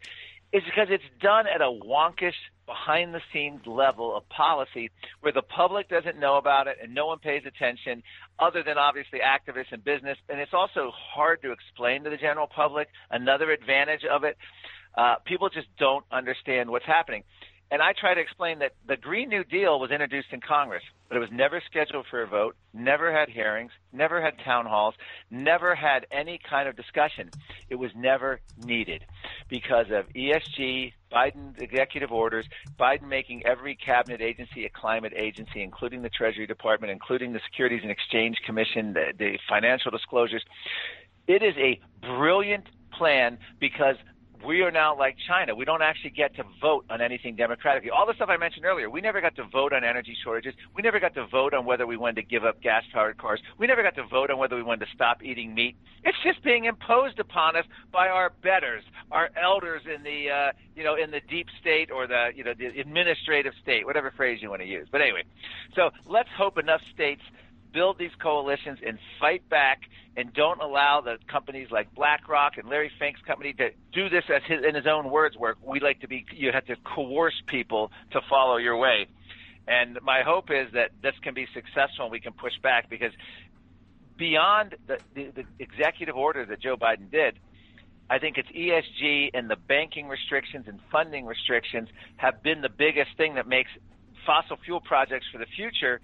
is 0.53 0.63
because 0.63 0.87
it's 0.89 1.03
done 1.21 1.45
at 1.47 1.61
a 1.61 1.71
wonkish, 1.71 2.33
behind 2.69 3.15
the 3.15 3.21
scenes 3.33 3.65
level 3.65 4.15
of 4.15 4.29
policy 4.29 4.91
where 5.21 5.33
the 5.33 5.41
public 5.41 5.89
doesn't 5.89 6.19
know 6.19 6.37
about 6.37 6.67
it 6.67 6.77
and 6.81 6.93
no 6.93 7.07
one 7.07 7.17
pays 7.17 7.41
attention 7.47 8.03
other 8.37 8.61
than 8.61 8.77
obviously 8.77 9.19
activists 9.19 9.71
and 9.71 9.83
business. 9.83 10.19
And 10.29 10.39
it's 10.39 10.53
also 10.53 10.91
hard 10.93 11.41
to 11.41 11.51
explain 11.51 12.03
to 12.03 12.11
the 12.11 12.17
general 12.17 12.45
public. 12.45 12.87
Another 13.09 13.49
advantage 13.49 14.05
of 14.05 14.23
it, 14.23 14.37
uh, 14.95 15.15
people 15.25 15.49
just 15.49 15.67
don't 15.77 16.05
understand 16.11 16.69
what's 16.69 16.85
happening. 16.85 17.23
And 17.71 17.83
I 17.83 17.93
try 17.93 18.15
to 18.15 18.21
explain 18.21 18.59
that 18.59 18.73
the 18.87 18.97
Green 18.97 19.29
New 19.29 19.43
Deal 19.43 19.79
was 19.79 19.91
introduced 19.91 20.29
in 20.31 20.41
Congress, 20.41 20.81
but 21.07 21.17
it 21.17 21.19
was 21.19 21.29
never 21.31 21.61
scheduled 21.69 22.07
for 22.09 22.23
a 22.23 22.27
vote, 22.27 22.55
never 22.73 23.11
had 23.11 23.29
hearings, 23.29 23.71
never 23.93 24.19
had 24.19 24.39
town 24.43 24.65
halls, 24.65 24.95
never 25.29 25.75
had 25.75 26.07
any 26.11 26.39
kind 26.49 26.67
of 26.67 26.75
discussion. 26.75 27.29
It 27.69 27.75
was 27.75 27.91
never 27.95 28.41
needed 28.57 29.05
because 29.49 29.85
of 29.91 30.09
ESG, 30.15 30.93
Biden's 31.11 31.61
executive 31.61 32.11
orders, 32.11 32.47
Biden 32.79 33.07
making 33.07 33.45
every 33.45 33.75
cabinet 33.75 34.19
agency 34.19 34.65
a 34.65 34.69
climate 34.69 35.13
agency, 35.15 35.61
including 35.61 36.01
the 36.01 36.09
Treasury 36.09 36.47
Department, 36.47 36.91
including 36.91 37.33
the 37.33 37.41
Securities 37.45 37.81
and 37.83 37.91
Exchange 37.91 38.37
Commission, 38.47 38.93
the, 38.93 39.13
the 39.15 39.37
financial 39.47 39.91
disclosures. 39.91 40.43
It 41.27 41.43
is 41.43 41.53
a 41.57 41.79
brilliant 42.01 42.65
plan 42.91 43.37
because 43.59 43.95
we 44.45 44.61
are 44.61 44.71
now 44.71 44.97
like 44.97 45.15
China. 45.27 45.53
We 45.55 45.65
don't 45.65 45.81
actually 45.81 46.11
get 46.11 46.35
to 46.37 46.43
vote 46.61 46.85
on 46.89 47.01
anything 47.01 47.35
democratically. 47.35 47.89
All 47.91 48.05
the 48.05 48.13
stuff 48.13 48.29
I 48.29 48.37
mentioned 48.37 48.65
earlier, 48.65 48.89
we 48.89 49.01
never 49.01 49.21
got 49.21 49.35
to 49.35 49.43
vote 49.51 49.73
on 49.73 49.83
energy 49.83 50.15
shortages. 50.23 50.53
We 50.75 50.81
never 50.81 50.99
got 50.99 51.13
to 51.15 51.27
vote 51.27 51.53
on 51.53 51.65
whether 51.65 51.85
we 51.85 51.97
wanted 51.97 52.15
to 52.17 52.23
give 52.23 52.45
up 52.45 52.61
gas 52.61 52.83
powered 52.93 53.17
cars. 53.17 53.41
We 53.57 53.67
never 53.67 53.83
got 53.83 53.95
to 53.95 54.07
vote 54.07 54.31
on 54.31 54.37
whether 54.37 54.55
we 54.55 54.63
wanted 54.63 54.85
to 54.85 54.91
stop 54.93 55.23
eating 55.23 55.53
meat. 55.53 55.75
It's 56.03 56.17
just 56.23 56.43
being 56.43 56.65
imposed 56.65 57.19
upon 57.19 57.55
us 57.55 57.65
by 57.91 58.07
our 58.07 58.31
betters, 58.41 58.83
our 59.11 59.29
elders 59.41 59.81
in 59.93 60.03
the, 60.03 60.29
uh, 60.29 60.51
you 60.75 60.83
know, 60.83 60.95
in 60.95 61.11
the 61.11 61.21
deep 61.29 61.47
state 61.59 61.91
or 61.91 62.07
the, 62.07 62.29
you 62.33 62.43
know, 62.43 62.53
the 62.57 62.67
administrative 62.79 63.53
state, 63.61 63.85
whatever 63.85 64.13
phrase 64.15 64.39
you 64.41 64.49
want 64.49 64.61
to 64.61 64.67
use. 64.67 64.87
But 64.91 65.01
anyway, 65.01 65.23
so 65.75 65.89
let's 66.05 66.29
hope 66.37 66.57
enough 66.57 66.81
states 66.93 67.21
build 67.71 67.97
these 67.97 68.11
coalitions 68.21 68.79
and 68.85 68.97
fight 69.19 69.47
back 69.49 69.81
and 70.15 70.33
don't 70.33 70.61
allow 70.61 71.01
the 71.01 71.17
companies 71.27 71.69
like 71.71 71.93
BlackRock 71.93 72.57
and 72.57 72.67
Larry 72.67 72.91
Fink's 72.99 73.21
company 73.21 73.53
to 73.53 73.69
do 73.93 74.09
this 74.09 74.23
as 74.33 74.41
his, 74.47 74.63
in 74.67 74.75
his 74.75 74.87
own 74.87 75.09
words 75.09 75.37
where 75.37 75.55
we 75.63 75.79
like 75.79 76.01
to 76.01 76.07
be 76.07 76.25
you 76.33 76.51
have 76.51 76.65
to 76.65 76.75
coerce 76.83 77.41
people 77.47 77.91
to 78.11 78.21
follow 78.29 78.57
your 78.57 78.77
way. 78.77 79.07
And 79.67 79.99
my 80.01 80.23
hope 80.23 80.49
is 80.49 80.71
that 80.73 80.91
this 81.01 81.13
can 81.21 81.33
be 81.33 81.47
successful 81.53 82.05
and 82.05 82.11
we 82.11 82.19
can 82.19 82.33
push 82.33 82.53
back 82.61 82.89
because 82.89 83.11
beyond 84.17 84.75
the, 84.87 84.97
the, 85.13 85.31
the 85.35 85.43
executive 85.59 86.15
order 86.15 86.45
that 86.45 86.59
Joe 86.59 86.75
Biden 86.75 87.11
did, 87.11 87.39
I 88.09 88.17
think 88.17 88.37
it's 88.37 88.49
ESG 88.49 89.29
and 89.35 89.49
the 89.49 89.55
banking 89.55 90.07
restrictions 90.07 90.65
and 90.67 90.79
funding 90.91 91.25
restrictions 91.25 91.89
have 92.17 92.41
been 92.41 92.61
the 92.61 92.69
biggest 92.69 93.11
thing 93.17 93.35
that 93.35 93.47
makes 93.47 93.69
fossil 94.25 94.57
fuel 94.65 94.81
projects 94.81 95.27
for 95.31 95.37
the 95.37 95.45
future 95.55 96.01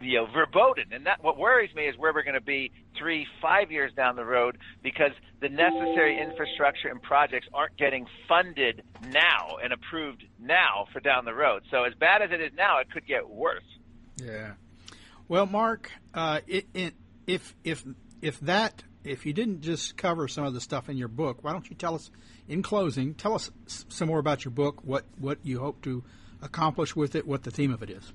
you 0.00 0.18
know, 0.18 0.26
verboten. 0.26 0.92
And 0.92 1.06
that 1.06 1.22
what 1.22 1.38
worries 1.38 1.74
me 1.74 1.84
is 1.84 1.96
where 1.96 2.12
we're 2.12 2.22
going 2.22 2.34
to 2.34 2.40
be 2.40 2.72
three, 2.98 3.26
five 3.40 3.70
years 3.70 3.92
down 3.94 4.16
the 4.16 4.24
road 4.24 4.58
because 4.82 5.12
the 5.40 5.48
necessary 5.48 6.20
infrastructure 6.20 6.88
and 6.88 7.00
projects 7.02 7.46
aren't 7.52 7.76
getting 7.76 8.06
funded 8.28 8.82
now 9.10 9.56
and 9.62 9.72
approved 9.72 10.24
now 10.38 10.86
for 10.92 11.00
down 11.00 11.24
the 11.24 11.34
road. 11.34 11.62
So 11.70 11.84
as 11.84 11.94
bad 11.94 12.22
as 12.22 12.30
it 12.30 12.40
is 12.40 12.52
now, 12.56 12.80
it 12.80 12.90
could 12.90 13.06
get 13.06 13.28
worse. 13.28 13.64
Yeah. 14.22 14.52
Well, 15.28 15.46
Mark, 15.46 15.90
uh, 16.14 16.40
it, 16.46 16.66
it, 16.72 16.94
if 17.26 17.54
if 17.64 17.84
if 18.22 18.38
that 18.40 18.84
if 19.04 19.26
you 19.26 19.32
didn't 19.32 19.60
just 19.60 19.96
cover 19.96 20.28
some 20.28 20.44
of 20.44 20.54
the 20.54 20.60
stuff 20.60 20.88
in 20.88 20.96
your 20.96 21.08
book, 21.08 21.42
why 21.42 21.52
don't 21.52 21.68
you 21.68 21.76
tell 21.76 21.94
us 21.94 22.10
in 22.48 22.62
closing? 22.62 23.14
Tell 23.14 23.34
us 23.34 23.50
some 23.66 24.08
more 24.08 24.18
about 24.18 24.44
your 24.44 24.52
book. 24.52 24.80
What 24.84 25.04
what 25.18 25.38
you 25.42 25.58
hope 25.58 25.82
to 25.82 26.04
accomplish 26.42 26.94
with 26.94 27.14
it. 27.14 27.26
What 27.26 27.42
the 27.42 27.50
theme 27.50 27.72
of 27.72 27.82
it 27.82 27.90
is. 27.90 28.12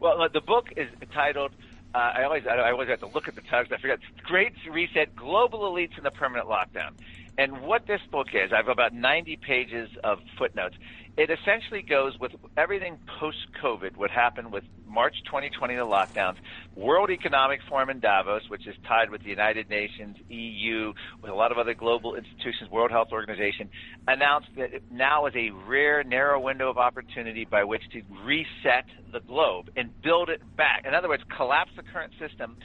Well, 0.00 0.28
the 0.32 0.40
book 0.40 0.66
is 0.76 0.88
titled. 1.12 1.52
Uh, 1.94 1.98
I 1.98 2.24
always 2.24 2.42
I 2.48 2.70
always 2.70 2.88
have 2.88 3.00
to 3.00 3.08
look 3.08 3.28
at 3.28 3.34
the 3.34 3.40
titles. 3.42 3.68
I 3.72 3.80
forget. 3.80 3.98
Great 4.24 4.52
Reset: 4.70 5.14
Global 5.16 5.60
Elites 5.60 5.96
in 5.96 6.04
the 6.04 6.10
Permanent 6.10 6.48
Lockdown. 6.48 6.92
And 7.38 7.62
what 7.62 7.86
this 7.86 8.00
book 8.10 8.28
is, 8.34 8.52
I 8.52 8.56
have 8.56 8.68
about 8.68 8.92
90 8.92 9.38
pages 9.46 9.88
of 10.02 10.18
footnotes. 10.36 10.74
It 11.18 11.30
essentially 11.30 11.82
goes 11.82 12.12
with 12.20 12.30
everything 12.56 12.96
post 13.18 13.38
COVID, 13.60 13.96
what 13.96 14.08
happened 14.08 14.52
with 14.52 14.62
March 14.86 15.16
2020, 15.24 15.74
the 15.74 15.80
lockdowns, 15.80 16.36
World 16.76 17.10
Economic 17.10 17.58
Forum 17.68 17.90
in 17.90 17.98
Davos, 17.98 18.42
which 18.48 18.68
is 18.68 18.76
tied 18.86 19.10
with 19.10 19.24
the 19.24 19.28
United 19.28 19.68
Nations, 19.68 20.16
EU, 20.28 20.92
with 21.20 21.32
a 21.32 21.34
lot 21.34 21.50
of 21.50 21.58
other 21.58 21.74
global 21.74 22.14
institutions, 22.14 22.70
World 22.70 22.92
Health 22.92 23.08
Organization, 23.10 23.68
announced 24.06 24.46
that 24.58 24.70
now 24.92 25.26
is 25.26 25.34
a 25.34 25.50
rare, 25.50 26.04
narrow 26.04 26.38
window 26.38 26.70
of 26.70 26.78
opportunity 26.78 27.44
by 27.44 27.64
which 27.64 27.82
to 27.90 28.02
reset 28.24 28.84
the 29.12 29.18
globe 29.18 29.70
and 29.74 29.90
build 30.02 30.28
it 30.28 30.40
back. 30.56 30.84
In 30.86 30.94
other 30.94 31.08
words, 31.08 31.24
collapse 31.36 31.72
the 31.74 31.82
current 31.82 32.12
system 32.20 32.56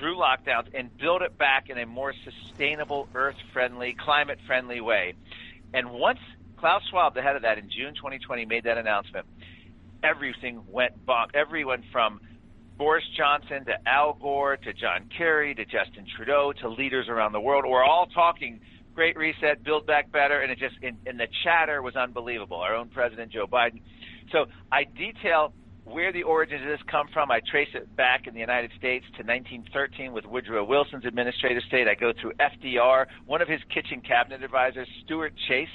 through 0.00 0.16
lockdowns 0.16 0.66
and 0.74 0.90
build 0.98 1.22
it 1.22 1.38
back 1.38 1.70
in 1.70 1.78
a 1.78 1.86
more 1.86 2.12
sustainable, 2.24 3.08
earth 3.14 3.36
friendly, 3.52 3.94
climate 4.04 4.40
friendly 4.48 4.80
way. 4.80 5.14
And 5.72 5.92
once 5.92 6.18
Klaus 6.64 6.80
Schwab, 6.88 7.12
the 7.12 7.20
head 7.20 7.36
of 7.36 7.42
that 7.42 7.58
in 7.58 7.68
June 7.68 7.92
2020, 7.94 8.46
made 8.46 8.64
that 8.64 8.78
announcement, 8.78 9.26
everything 10.02 10.62
went 10.66 10.94
bonk. 11.04 11.26
Everyone 11.34 11.84
from 11.92 12.22
Boris 12.78 13.04
Johnson 13.18 13.66
to 13.66 13.74
Al 13.86 14.14
Gore 14.14 14.56
to 14.56 14.72
John 14.72 15.10
Kerry 15.14 15.54
to 15.56 15.66
Justin 15.66 16.06
Trudeau 16.16 16.54
to 16.62 16.70
leaders 16.70 17.10
around 17.10 17.32
the 17.32 17.40
world 17.40 17.66
were 17.66 17.84
all 17.84 18.06
talking 18.06 18.60
great 18.94 19.14
reset, 19.14 19.62
build 19.62 19.86
back 19.86 20.10
better, 20.10 20.40
and 20.40 20.50
it 20.50 20.58
just 20.58 20.76
and, 20.82 20.96
and 21.04 21.20
the 21.20 21.26
chatter 21.44 21.82
was 21.82 21.96
unbelievable. 21.96 22.56
Our 22.56 22.74
own 22.74 22.88
President 22.88 23.30
Joe 23.30 23.46
Biden. 23.46 23.82
So 24.32 24.46
I 24.72 24.84
detail 24.84 25.52
where 25.84 26.14
the 26.14 26.22
origins 26.22 26.62
of 26.62 26.68
this 26.68 26.80
come 26.90 27.08
from. 27.12 27.30
I 27.30 27.40
trace 27.50 27.68
it 27.74 27.94
back 27.94 28.26
in 28.26 28.32
the 28.32 28.40
United 28.40 28.70
States 28.78 29.04
to 29.18 29.22
1913 29.22 30.14
with 30.14 30.24
Woodrow 30.24 30.64
Wilson's 30.64 31.04
administrative 31.04 31.62
state. 31.68 31.88
I 31.88 31.94
go 31.94 32.14
through 32.18 32.32
FDR, 32.40 33.04
one 33.26 33.42
of 33.42 33.48
his 33.48 33.60
kitchen 33.68 34.00
cabinet 34.00 34.42
advisors, 34.42 34.88
Stuart 35.04 35.34
Chase, 35.46 35.68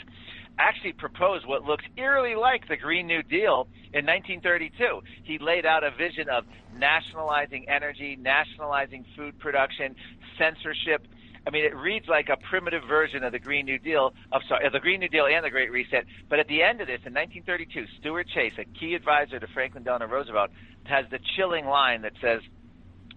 actually 0.60 0.92
proposed 0.92 1.48
what 1.48 1.64
looks 1.64 1.86
eerily 1.98 2.36
like 2.36 2.68
the 2.68 2.78
Green 2.78 3.08
New 3.08 3.24
Deal 3.24 3.68
in 3.94 4.06
1932. 4.06 5.02
He 5.24 5.40
laid 5.40 5.66
out 5.66 5.84
a 5.84 5.92
vision 5.92 6.30
of 6.30 6.44
nationalizing 6.78 7.68
energy, 7.70 8.18
nationalizing 8.20 9.06
food 9.16 9.40
production, 9.40 9.96
censorship. 10.38 11.08
I 11.48 11.50
mean, 11.50 11.64
it 11.64 11.76
reads 11.76 12.08
like 12.08 12.28
a 12.30 12.38
primitive 12.50 12.84
version 12.88 13.24
of 13.24 13.32
the 13.32 13.40
Green 13.40 13.66
New 13.66 13.80
Deal. 13.80 14.14
Of 14.32 14.42
sorry, 14.48 14.68
of 14.68 14.74
the 14.74 14.80
Green 14.80 15.00
New 15.00 15.08
Deal 15.08 15.26
and 15.26 15.44
the 15.44 15.50
Great 15.50 15.72
Reset. 15.72 16.06
But 16.30 16.40
at 16.40 16.48
the 16.48 16.62
end 16.62 16.82
of 16.82 16.88
this, 16.88 17.00
in 17.06 17.14
1932, 17.14 17.86
Stuart 18.00 18.28
Chase, 18.28 18.54
a 18.58 18.66
key 18.66 18.94
advisor 18.94 19.40
to 19.40 19.48
Franklin 19.48 19.84
Delano 19.84 20.08
Roosevelt, 20.08 20.52
has 20.84 21.06
the 21.10 21.20
chilling 21.38 21.66
line 21.66 22.02
that 22.02 22.14
says, 22.22 22.42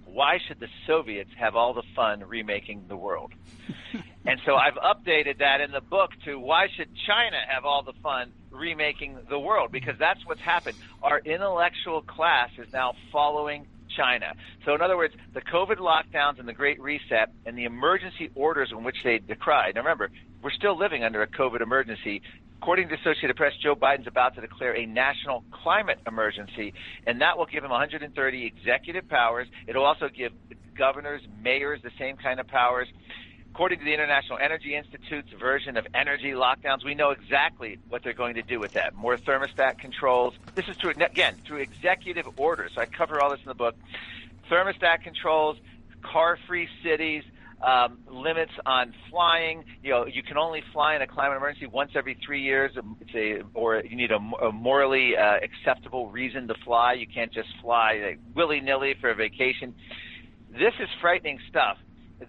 "Why 0.04 0.38
should 0.46 0.60
the 0.60 0.68
Soviets 0.86 1.30
have 1.36 1.56
all 1.56 1.74
the 1.74 1.82
fun 1.96 2.20
remaking 2.20 2.86
the 2.86 2.96
world?" 2.96 3.32
And 4.24 4.40
so 4.46 4.54
I've 4.54 4.74
updated 4.74 5.38
that 5.38 5.60
in 5.60 5.72
the 5.72 5.80
book 5.80 6.10
to 6.24 6.38
why 6.38 6.68
should 6.76 6.88
China 7.06 7.38
have 7.48 7.64
all 7.64 7.82
the 7.82 7.94
fun 8.02 8.32
remaking 8.50 9.18
the 9.28 9.38
world? 9.38 9.72
Because 9.72 9.98
that's 9.98 10.24
what's 10.26 10.40
happened. 10.40 10.76
Our 11.02 11.18
intellectual 11.18 12.02
class 12.02 12.50
is 12.56 12.72
now 12.72 12.94
following 13.10 13.66
China. 13.96 14.34
So 14.64 14.74
in 14.74 14.80
other 14.80 14.96
words, 14.96 15.14
the 15.34 15.40
COVID 15.40 15.78
lockdowns 15.78 16.38
and 16.38 16.48
the 16.48 16.52
Great 16.52 16.80
Reset 16.80 17.30
and 17.46 17.58
the 17.58 17.64
emergency 17.64 18.30
orders 18.34 18.70
in 18.70 18.84
which 18.84 18.96
they 19.02 19.18
decried. 19.18 19.74
Now 19.74 19.82
remember, 19.82 20.10
we're 20.42 20.52
still 20.52 20.78
living 20.78 21.04
under 21.04 21.22
a 21.22 21.26
COVID 21.26 21.60
emergency. 21.60 22.22
According 22.60 22.90
to 22.90 22.94
Associated 22.94 23.36
Press, 23.36 23.54
Joe 23.60 23.74
Biden's 23.74 24.06
about 24.06 24.36
to 24.36 24.40
declare 24.40 24.76
a 24.76 24.86
national 24.86 25.42
climate 25.50 25.98
emergency, 26.06 26.72
and 27.08 27.20
that 27.20 27.36
will 27.36 27.46
give 27.46 27.64
him 27.64 27.70
130 27.70 28.46
executive 28.46 29.08
powers. 29.08 29.48
It'll 29.66 29.84
also 29.84 30.08
give 30.08 30.32
governors, 30.78 31.22
mayors 31.42 31.80
the 31.82 31.90
same 31.98 32.16
kind 32.16 32.38
of 32.38 32.46
powers. 32.46 32.86
According 33.54 33.80
to 33.80 33.84
the 33.84 33.92
International 33.92 34.38
Energy 34.38 34.74
Institute's 34.74 35.30
version 35.38 35.76
of 35.76 35.86
energy 35.92 36.30
lockdowns, 36.30 36.86
we 36.86 36.94
know 36.94 37.10
exactly 37.10 37.78
what 37.90 38.02
they're 38.02 38.14
going 38.14 38.36
to 38.36 38.42
do 38.42 38.58
with 38.58 38.72
that. 38.72 38.94
More 38.94 39.18
thermostat 39.18 39.78
controls. 39.78 40.32
This 40.54 40.66
is 40.68 40.76
through, 40.78 40.92
again, 40.92 41.36
through 41.46 41.58
executive 41.58 42.26
orders. 42.38 42.72
So 42.74 42.80
I 42.80 42.86
cover 42.86 43.20
all 43.20 43.28
this 43.28 43.40
in 43.40 43.48
the 43.48 43.54
book. 43.54 43.74
Thermostat 44.50 45.02
controls, 45.02 45.58
car-free 46.00 46.66
cities, 46.82 47.24
um, 47.62 47.98
limits 48.08 48.52
on 48.64 48.94
flying. 49.10 49.66
You 49.82 49.90
know, 49.90 50.06
you 50.06 50.22
can 50.22 50.38
only 50.38 50.62
fly 50.72 50.96
in 50.96 51.02
a 51.02 51.06
climate 51.06 51.36
emergency 51.36 51.66
once 51.66 51.90
every 51.94 52.16
three 52.24 52.40
years, 52.40 52.72
a, 53.14 53.42
or 53.52 53.82
you 53.84 53.96
need 53.96 54.12
a, 54.12 54.46
a 54.46 54.50
morally 54.50 55.14
uh, 55.14 55.36
acceptable 55.42 56.08
reason 56.08 56.48
to 56.48 56.54
fly. 56.64 56.94
You 56.94 57.06
can't 57.06 57.30
just 57.30 57.50
fly 57.60 58.00
like, 58.02 58.18
willy-nilly 58.34 58.94
for 58.98 59.10
a 59.10 59.14
vacation. 59.14 59.74
This 60.50 60.72
is 60.80 60.88
frightening 61.02 61.38
stuff 61.50 61.76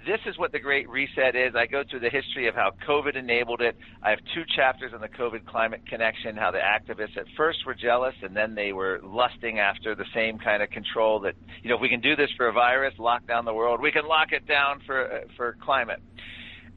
this 0.05 0.19
is 0.25 0.37
what 0.37 0.51
the 0.51 0.59
Great 0.59 0.89
Reset 0.89 1.35
is. 1.35 1.53
I 1.55 1.65
go 1.65 1.83
through 1.89 1.99
the 2.01 2.09
history 2.09 2.47
of 2.47 2.55
how 2.55 2.71
COVID 2.87 3.15
enabled 3.15 3.61
it. 3.61 3.75
I 4.01 4.09
have 4.09 4.19
two 4.33 4.43
chapters 4.55 4.91
on 4.93 5.01
the 5.01 5.07
COVID 5.07 5.45
climate 5.45 5.81
connection, 5.87 6.35
how 6.35 6.51
the 6.51 6.59
activists 6.59 7.17
at 7.17 7.25
first 7.37 7.59
were 7.65 7.75
jealous 7.75 8.15
and 8.21 8.35
then 8.35 8.55
they 8.55 8.73
were 8.73 8.99
lusting 9.03 9.59
after 9.59 9.95
the 9.95 10.05
same 10.13 10.37
kind 10.39 10.63
of 10.63 10.69
control 10.69 11.19
that, 11.21 11.35
you 11.61 11.69
know, 11.69 11.75
if 11.75 11.81
we 11.81 11.89
can 11.89 12.01
do 12.01 12.15
this 12.15 12.29
for 12.37 12.47
a 12.47 12.53
virus, 12.53 12.93
lock 12.97 13.25
down 13.27 13.45
the 13.45 13.53
world, 13.53 13.81
we 13.81 13.91
can 13.91 14.07
lock 14.07 14.31
it 14.31 14.47
down 14.47 14.81
for, 14.85 15.21
for 15.37 15.57
climate. 15.63 16.01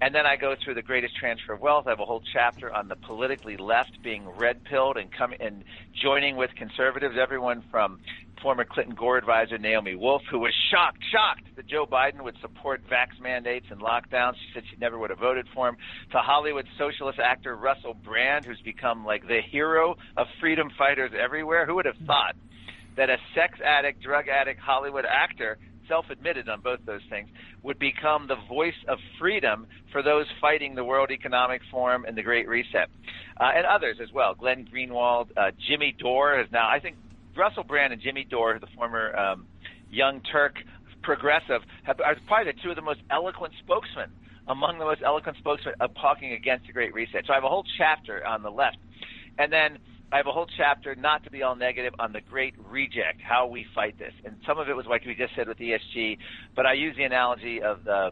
And 0.00 0.14
then 0.14 0.26
I 0.26 0.36
go 0.36 0.54
through 0.62 0.74
the 0.74 0.82
greatest 0.82 1.16
transfer 1.16 1.54
of 1.54 1.60
wealth. 1.60 1.86
I 1.86 1.90
have 1.90 2.00
a 2.00 2.04
whole 2.04 2.22
chapter 2.32 2.72
on 2.72 2.88
the 2.88 2.96
politically 2.96 3.56
left 3.56 3.92
being 4.02 4.28
red 4.28 4.62
pilled 4.64 4.98
and 4.98 5.10
coming 5.10 5.40
and 5.40 5.64
joining 6.02 6.36
with 6.36 6.50
conservatives, 6.54 7.16
everyone 7.20 7.64
from 7.70 7.98
former 8.42 8.64
Clinton 8.64 8.94
Gore 8.94 9.16
advisor 9.16 9.56
Naomi 9.56 9.94
Wolf, 9.94 10.20
who 10.30 10.38
was 10.38 10.52
shocked, 10.70 10.98
shocked 11.10 11.56
that 11.56 11.66
Joe 11.66 11.86
Biden 11.86 12.22
would 12.22 12.36
support 12.42 12.82
vax 12.90 13.18
mandates 13.20 13.66
and 13.70 13.80
lockdowns. 13.80 14.34
She 14.34 14.52
said 14.52 14.64
she 14.70 14.76
never 14.76 14.98
would 14.98 15.08
have 15.08 15.18
voted 15.18 15.46
for 15.54 15.68
him. 15.68 15.76
To 16.12 16.18
Hollywood 16.18 16.66
socialist 16.76 17.18
actor 17.18 17.56
Russell 17.56 17.94
Brand, 17.94 18.44
who's 18.44 18.60
become 18.60 19.04
like 19.06 19.26
the 19.26 19.40
hero 19.50 19.96
of 20.18 20.26
freedom 20.40 20.70
fighters 20.76 21.12
everywhere. 21.18 21.64
Who 21.64 21.76
would 21.76 21.86
have 21.86 21.96
thought 22.06 22.36
that 22.96 23.08
a 23.08 23.16
sex 23.34 23.58
addict, 23.64 24.02
drug 24.02 24.28
addict 24.28 24.60
Hollywood 24.60 25.06
actor 25.06 25.58
self-admitted 25.88 26.48
on 26.48 26.60
both 26.60 26.80
those 26.86 27.00
things, 27.08 27.28
would 27.62 27.78
become 27.78 28.26
the 28.26 28.36
voice 28.48 28.74
of 28.88 28.98
freedom 29.18 29.66
for 29.92 30.02
those 30.02 30.26
fighting 30.40 30.74
the 30.74 30.84
World 30.84 31.10
Economic 31.10 31.60
Forum 31.70 32.04
and 32.06 32.16
the 32.16 32.22
Great 32.22 32.48
Reset, 32.48 32.88
uh, 33.40 33.50
and 33.54 33.66
others 33.66 33.98
as 34.02 34.12
well. 34.12 34.34
Glenn 34.34 34.68
Greenwald, 34.72 35.28
uh, 35.36 35.50
Jimmy 35.68 35.94
Dore 35.98 36.40
is 36.40 36.46
now, 36.52 36.68
I 36.68 36.80
think, 36.80 36.96
Russell 37.36 37.64
Brand 37.64 37.92
and 37.92 38.00
Jimmy 38.00 38.26
Dore, 38.28 38.58
the 38.58 38.66
former 38.74 39.14
um, 39.16 39.46
Young 39.90 40.20
Turk 40.32 40.54
progressive, 41.02 41.62
have, 41.84 42.00
are 42.00 42.16
probably 42.26 42.52
the 42.52 42.58
two 42.62 42.70
of 42.70 42.76
the 42.76 42.82
most 42.82 43.00
eloquent 43.10 43.52
spokesmen 43.62 44.10
among 44.48 44.78
the 44.78 44.84
most 44.84 45.02
eloquent 45.04 45.36
spokesmen 45.38 45.74
of 45.80 45.90
talking 46.00 46.32
against 46.32 46.66
the 46.66 46.72
Great 46.72 46.94
Reset. 46.94 47.24
So 47.26 47.32
I 47.32 47.36
have 47.36 47.44
a 47.44 47.48
whole 47.48 47.64
chapter 47.78 48.26
on 48.26 48.42
the 48.42 48.50
left, 48.50 48.78
and 49.38 49.52
then 49.52 49.78
I 50.12 50.18
have 50.18 50.26
a 50.26 50.32
whole 50.32 50.46
chapter, 50.56 50.94
not 50.94 51.24
to 51.24 51.30
be 51.30 51.42
all 51.42 51.56
negative, 51.56 51.92
on 51.98 52.12
the 52.12 52.20
Great 52.20 52.54
Reject, 52.70 53.20
how 53.20 53.46
we 53.46 53.66
fight 53.74 53.98
this. 53.98 54.12
And 54.24 54.36
some 54.46 54.58
of 54.58 54.68
it 54.68 54.76
was 54.76 54.86
like 54.86 55.04
we 55.04 55.14
just 55.14 55.34
said 55.34 55.48
with 55.48 55.58
ESG, 55.58 56.18
but 56.54 56.64
I 56.64 56.74
use 56.74 56.94
the 56.96 57.04
analogy 57.04 57.60
of 57.60 57.84
the 57.84 58.10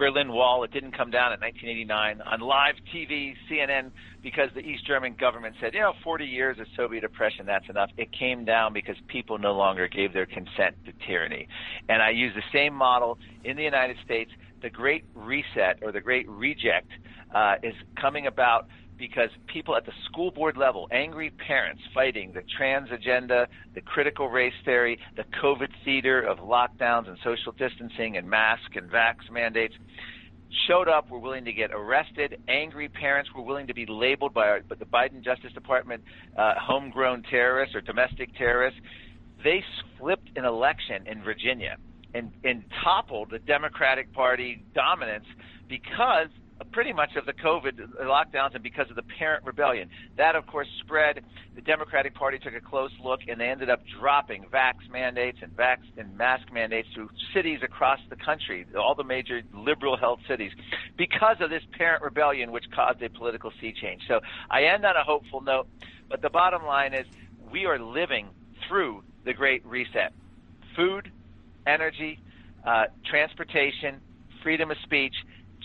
Berlin 0.00 0.32
Wall. 0.32 0.64
It 0.64 0.72
didn't 0.72 0.96
come 0.96 1.10
down 1.10 1.34
in 1.34 1.40
1989 1.40 2.22
on 2.22 2.40
live 2.40 2.74
TV, 2.92 3.34
CNN, 3.50 3.90
because 4.22 4.48
the 4.54 4.60
East 4.60 4.86
German 4.86 5.14
government 5.20 5.56
said, 5.60 5.74
you 5.74 5.80
know, 5.80 5.92
40 6.02 6.24
years 6.24 6.58
of 6.58 6.66
Soviet 6.74 7.04
oppression, 7.04 7.44
that's 7.44 7.68
enough. 7.68 7.90
It 7.98 8.10
came 8.18 8.46
down 8.46 8.72
because 8.72 8.96
people 9.08 9.38
no 9.38 9.52
longer 9.52 9.88
gave 9.88 10.14
their 10.14 10.24
consent 10.24 10.74
to 10.86 10.92
tyranny. 11.06 11.46
And 11.90 12.00
I 12.00 12.10
use 12.10 12.32
the 12.34 12.42
same 12.50 12.72
model 12.72 13.18
in 13.44 13.58
the 13.58 13.62
United 13.62 13.98
States. 14.02 14.30
The 14.62 14.70
Great 14.70 15.04
Reset 15.14 15.82
or 15.82 15.92
the 15.92 16.00
Great 16.00 16.26
Reject 16.30 16.88
uh, 17.34 17.56
is 17.62 17.74
coming 18.00 18.26
about 18.26 18.68
because 19.00 19.30
people 19.52 19.74
at 19.74 19.86
the 19.86 19.92
school 20.04 20.30
board 20.30 20.56
level, 20.56 20.86
angry 20.92 21.30
parents 21.30 21.82
fighting 21.92 22.32
the 22.32 22.42
trans 22.56 22.88
agenda, 22.92 23.48
the 23.74 23.80
critical 23.80 24.28
race 24.28 24.52
theory, 24.64 24.98
the 25.16 25.24
COVID 25.42 25.70
theater 25.84 26.20
of 26.20 26.38
lockdowns 26.38 27.08
and 27.08 27.16
social 27.24 27.52
distancing 27.52 28.18
and 28.18 28.28
mask 28.28 28.76
and 28.76 28.88
vax 28.90 29.16
mandates, 29.32 29.74
showed 30.68 30.86
up, 30.86 31.08
were 31.10 31.18
willing 31.18 31.44
to 31.44 31.52
get 31.52 31.70
arrested. 31.72 32.40
Angry 32.48 32.88
parents 32.88 33.30
were 33.34 33.42
willing 33.42 33.66
to 33.66 33.74
be 33.74 33.86
labeled 33.86 34.34
by, 34.34 34.46
our, 34.46 34.60
the 34.68 34.84
Biden 34.84 35.24
Justice 35.24 35.52
Department 35.54 36.02
uh, 36.36 36.54
homegrown 36.60 37.22
terrorists 37.30 37.74
or 37.74 37.80
domestic 37.80 38.36
terrorists. 38.36 38.78
They 39.42 39.64
flipped 39.98 40.28
an 40.36 40.44
election 40.44 41.06
in 41.06 41.22
Virginia 41.22 41.78
and, 42.12 42.32
and 42.44 42.64
toppled 42.84 43.30
the 43.30 43.38
Democratic 43.38 44.12
Party 44.12 44.62
dominance 44.74 45.24
because 45.68 46.28
pretty 46.64 46.92
much 46.92 47.16
of 47.16 47.26
the 47.26 47.32
COVID 47.32 48.02
lockdowns 48.02 48.54
and 48.54 48.62
because 48.62 48.90
of 48.90 48.96
the 48.96 49.02
parent 49.18 49.44
rebellion. 49.44 49.88
That, 50.16 50.36
of 50.36 50.46
course, 50.46 50.68
spread. 50.80 51.24
The 51.54 51.60
Democratic 51.60 52.14
Party 52.14 52.38
took 52.38 52.54
a 52.54 52.60
close 52.60 52.90
look, 53.02 53.20
and 53.28 53.40
they 53.40 53.48
ended 53.48 53.70
up 53.70 53.82
dropping 53.98 54.44
vax 54.44 54.74
mandates 54.90 55.38
and 55.42 55.54
vax 55.56 55.78
and 55.96 56.16
mask 56.16 56.52
mandates 56.52 56.88
through 56.94 57.10
cities 57.34 57.60
across 57.62 57.98
the 58.08 58.16
country, 58.16 58.66
all 58.78 58.94
the 58.94 59.04
major 59.04 59.42
liberal 59.54 59.96
held 59.96 60.20
cities, 60.28 60.52
because 60.96 61.36
of 61.40 61.50
this 61.50 61.62
parent 61.76 62.02
rebellion, 62.02 62.52
which 62.52 62.64
caused 62.74 63.02
a 63.02 63.08
political 63.08 63.52
sea 63.60 63.72
change. 63.72 64.02
So 64.06 64.20
I 64.50 64.64
end 64.64 64.84
on 64.84 64.96
a 64.96 65.04
hopeful 65.04 65.40
note, 65.40 65.66
but 66.08 66.22
the 66.22 66.30
bottom 66.30 66.64
line 66.64 66.94
is 66.94 67.06
we 67.50 67.66
are 67.66 67.78
living 67.78 68.28
through 68.68 69.02
the 69.24 69.32
Great 69.32 69.64
Reset. 69.66 70.12
Food, 70.76 71.10
energy, 71.66 72.20
uh, 72.64 72.84
transportation, 73.04 74.00
freedom 74.42 74.70
of 74.70 74.76
speech 74.82 75.14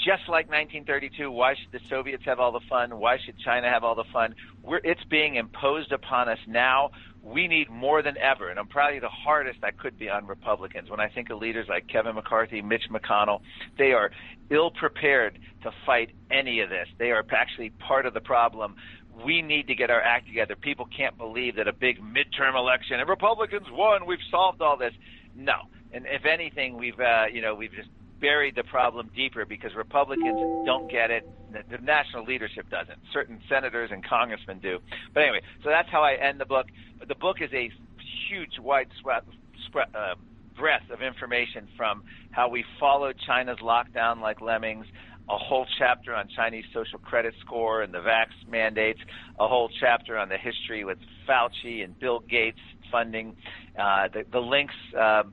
just 0.06 0.30
like 0.30 0.48
1932. 0.48 1.32
Why 1.32 1.56
should 1.56 1.72
the 1.72 1.80
Soviets 1.90 2.24
have 2.26 2.40
all 2.40 2.52
the 2.52 2.62
fun? 2.70 3.00
Why 3.00 3.18
should 3.26 3.38
China 3.40 3.70
have 3.70 3.84
all 3.84 3.96
the 3.96 4.06
fun? 4.14 4.36
We're, 4.62 4.82
it's 4.84 5.04
being 5.06 5.36
imposed 5.36 5.92
upon 5.92 6.30
us 6.30 6.38
now. 6.48 6.92
We 7.24 7.48
need 7.48 7.72
more 7.72 8.04
than 8.04 8.16
ever, 8.18 8.50
and 8.50 8.60
I'm 8.60 8.68
probably 8.68 9.00
the 9.00 9.10
hardest 9.10 9.64
I 9.64 9.72
could 9.72 9.98
be 9.98 10.10
on 10.10 10.28
Republicans. 10.28 10.92
When 10.92 11.00
I 11.00 11.10
think 11.10 11.32
of 11.32 11.40
leaders 11.40 11.66
like 11.68 11.88
Kevin 11.88 12.14
McCarthy, 12.14 12.62
Mitch 12.62 12.84
McConnell, 12.92 13.42
they 13.80 13.94
are 13.94 14.12
ill 14.52 14.70
prepared 14.70 15.40
to 15.64 15.72
fight 15.88 16.12
any 16.30 16.60
of 16.60 16.70
this. 16.70 16.88
They 17.00 17.10
are 17.10 17.26
actually 17.32 17.72
part 17.72 18.06
of 18.06 18.14
the 18.14 18.22
problem 18.22 18.76
we 19.24 19.42
need 19.42 19.68
to 19.68 19.76
get 19.76 19.90
our 19.90 20.02
act 20.02 20.28
together. 20.28 20.56
People 20.56 20.88
can't 20.96 21.18
believe 21.18 21.56
that 21.56 21.68
a 21.68 21.74
big 21.74 22.00
midterm 22.02 22.56
election 22.56 23.00
and 23.00 23.10
Republicans 23.10 23.66
won. 23.72 24.06
We've 24.06 24.20
solved 24.30 24.62
all 24.62 24.78
this. 24.78 24.94
No, 25.36 25.54
and 25.94 26.06
if 26.06 26.26
anything, 26.26 26.78
we've 26.78 27.00
uh, 27.00 27.26
you 27.32 27.42
know 27.42 27.56
we've 27.56 27.72
just 27.72 27.90
buried 28.20 28.56
the 28.56 28.64
problem 28.64 29.10
deeper 29.16 29.46
because 29.46 29.72
Republicans 29.76 30.66
don't 30.66 30.90
get 30.90 31.12
it. 31.12 31.28
The, 31.52 31.78
national 31.78 32.26
leadership 32.26 32.70
doesn't. 32.70 32.98
Certain 33.14 33.40
senators 33.48 33.90
and 33.92 34.04
congressmen 34.04 34.60
do. 34.60 34.80
But 35.14 35.24
anyway, 35.24 35.42
so 35.64 35.70
that's 35.70 35.90
how 35.90 36.02
I 36.02 36.16
end 36.16 36.40
the 36.40 36.46
book. 36.46 36.68
The 37.08 37.16
book 37.16 37.38
is 37.42 37.50
a 37.54 37.70
huge, 38.30 38.60
wide 38.60 38.88
sweat, 39.02 39.24
spread, 39.68 39.88
uh, 39.96 40.16
breadth 40.58 40.90
of 40.90 41.02
information 41.02 41.68
from 41.78 42.04
how 42.32 42.50
we 42.50 42.64
followed 42.80 43.16
China's 43.26 43.60
lockdown 43.62 44.22
like 44.22 44.42
lemmings, 44.42 44.86
a 45.30 45.38
whole 45.38 45.66
chapter 45.78 46.14
on 46.14 46.28
Chinese 46.36 46.66
social 46.74 47.00
credit 47.00 47.34
score 47.42 47.82
and 47.82 47.94
the 47.94 48.00
vax 48.00 48.28
mandates, 48.50 49.00
a 49.40 49.48
whole 49.48 49.70
chapter 49.80 50.18
on 50.18 50.30
the 50.30 50.38
history 50.38 50.86
with 50.86 50.98
Fauci 51.28 51.84
and 51.84 51.98
Bill 52.00 52.20
Gates 52.20 52.60
funding, 52.92 53.36
uh, 53.80 54.08
the, 54.14 54.24
the 54.32 54.40
links 54.40 54.76
uh, 54.98 55.24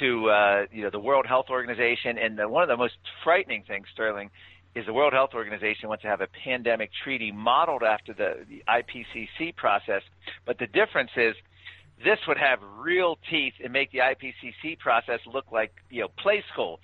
to 0.00 0.30
uh, 0.30 0.66
you 0.72 0.82
know 0.82 0.90
the 0.90 1.00
World 1.00 1.26
Health 1.26 1.46
Organization, 1.50 2.18
and 2.18 2.38
the, 2.38 2.48
one 2.48 2.62
of 2.62 2.68
the 2.68 2.76
most 2.76 2.94
frightening 3.24 3.64
things, 3.66 3.86
Sterling, 3.92 4.30
is 4.74 4.86
the 4.86 4.92
World 4.92 5.12
Health 5.12 5.30
Organization 5.34 5.88
wants 5.88 6.02
to 6.02 6.08
have 6.08 6.20
a 6.20 6.28
pandemic 6.44 6.90
treaty 7.02 7.32
modeled 7.32 7.82
after 7.82 8.12
the, 8.12 8.44
the 8.48 8.62
IPCC 8.68 9.56
process, 9.56 10.02
but 10.44 10.58
the 10.58 10.66
difference 10.66 11.10
is 11.16 11.34
this 12.04 12.18
would 12.28 12.36
have 12.36 12.58
real 12.78 13.18
teeth 13.30 13.54
and 13.62 13.72
make 13.72 13.90
the 13.90 13.98
IPCC 13.98 14.78
process 14.78 15.20
look 15.32 15.50
like 15.50 15.72
you 15.90 16.02
know 16.02 16.08
play 16.18 16.44
school 16.52 16.78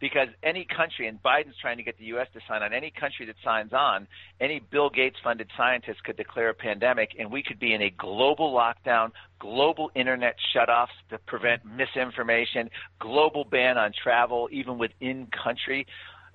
because 0.00 0.28
any 0.42 0.64
country, 0.64 1.08
and 1.08 1.22
Biden's 1.22 1.56
trying 1.60 1.76
to 1.78 1.82
get 1.82 1.98
the 1.98 2.04
U.S. 2.06 2.28
to 2.34 2.40
sign 2.48 2.62
on, 2.62 2.72
any 2.72 2.90
country 2.90 3.26
that 3.26 3.36
signs 3.44 3.72
on, 3.72 4.06
any 4.40 4.60
Bill 4.60 4.90
Gates 4.90 5.16
funded 5.22 5.48
scientist 5.56 6.04
could 6.04 6.16
declare 6.16 6.50
a 6.50 6.54
pandemic, 6.54 7.10
and 7.18 7.30
we 7.30 7.42
could 7.42 7.58
be 7.58 7.74
in 7.74 7.82
a 7.82 7.90
global 7.90 8.52
lockdown, 8.54 9.10
global 9.40 9.90
internet 9.94 10.36
shutoffs 10.54 10.88
to 11.10 11.18
prevent 11.26 11.62
misinformation, 11.64 12.70
global 13.00 13.44
ban 13.44 13.78
on 13.78 13.92
travel, 14.02 14.48
even 14.52 14.78
within 14.78 15.26
country. 15.26 15.86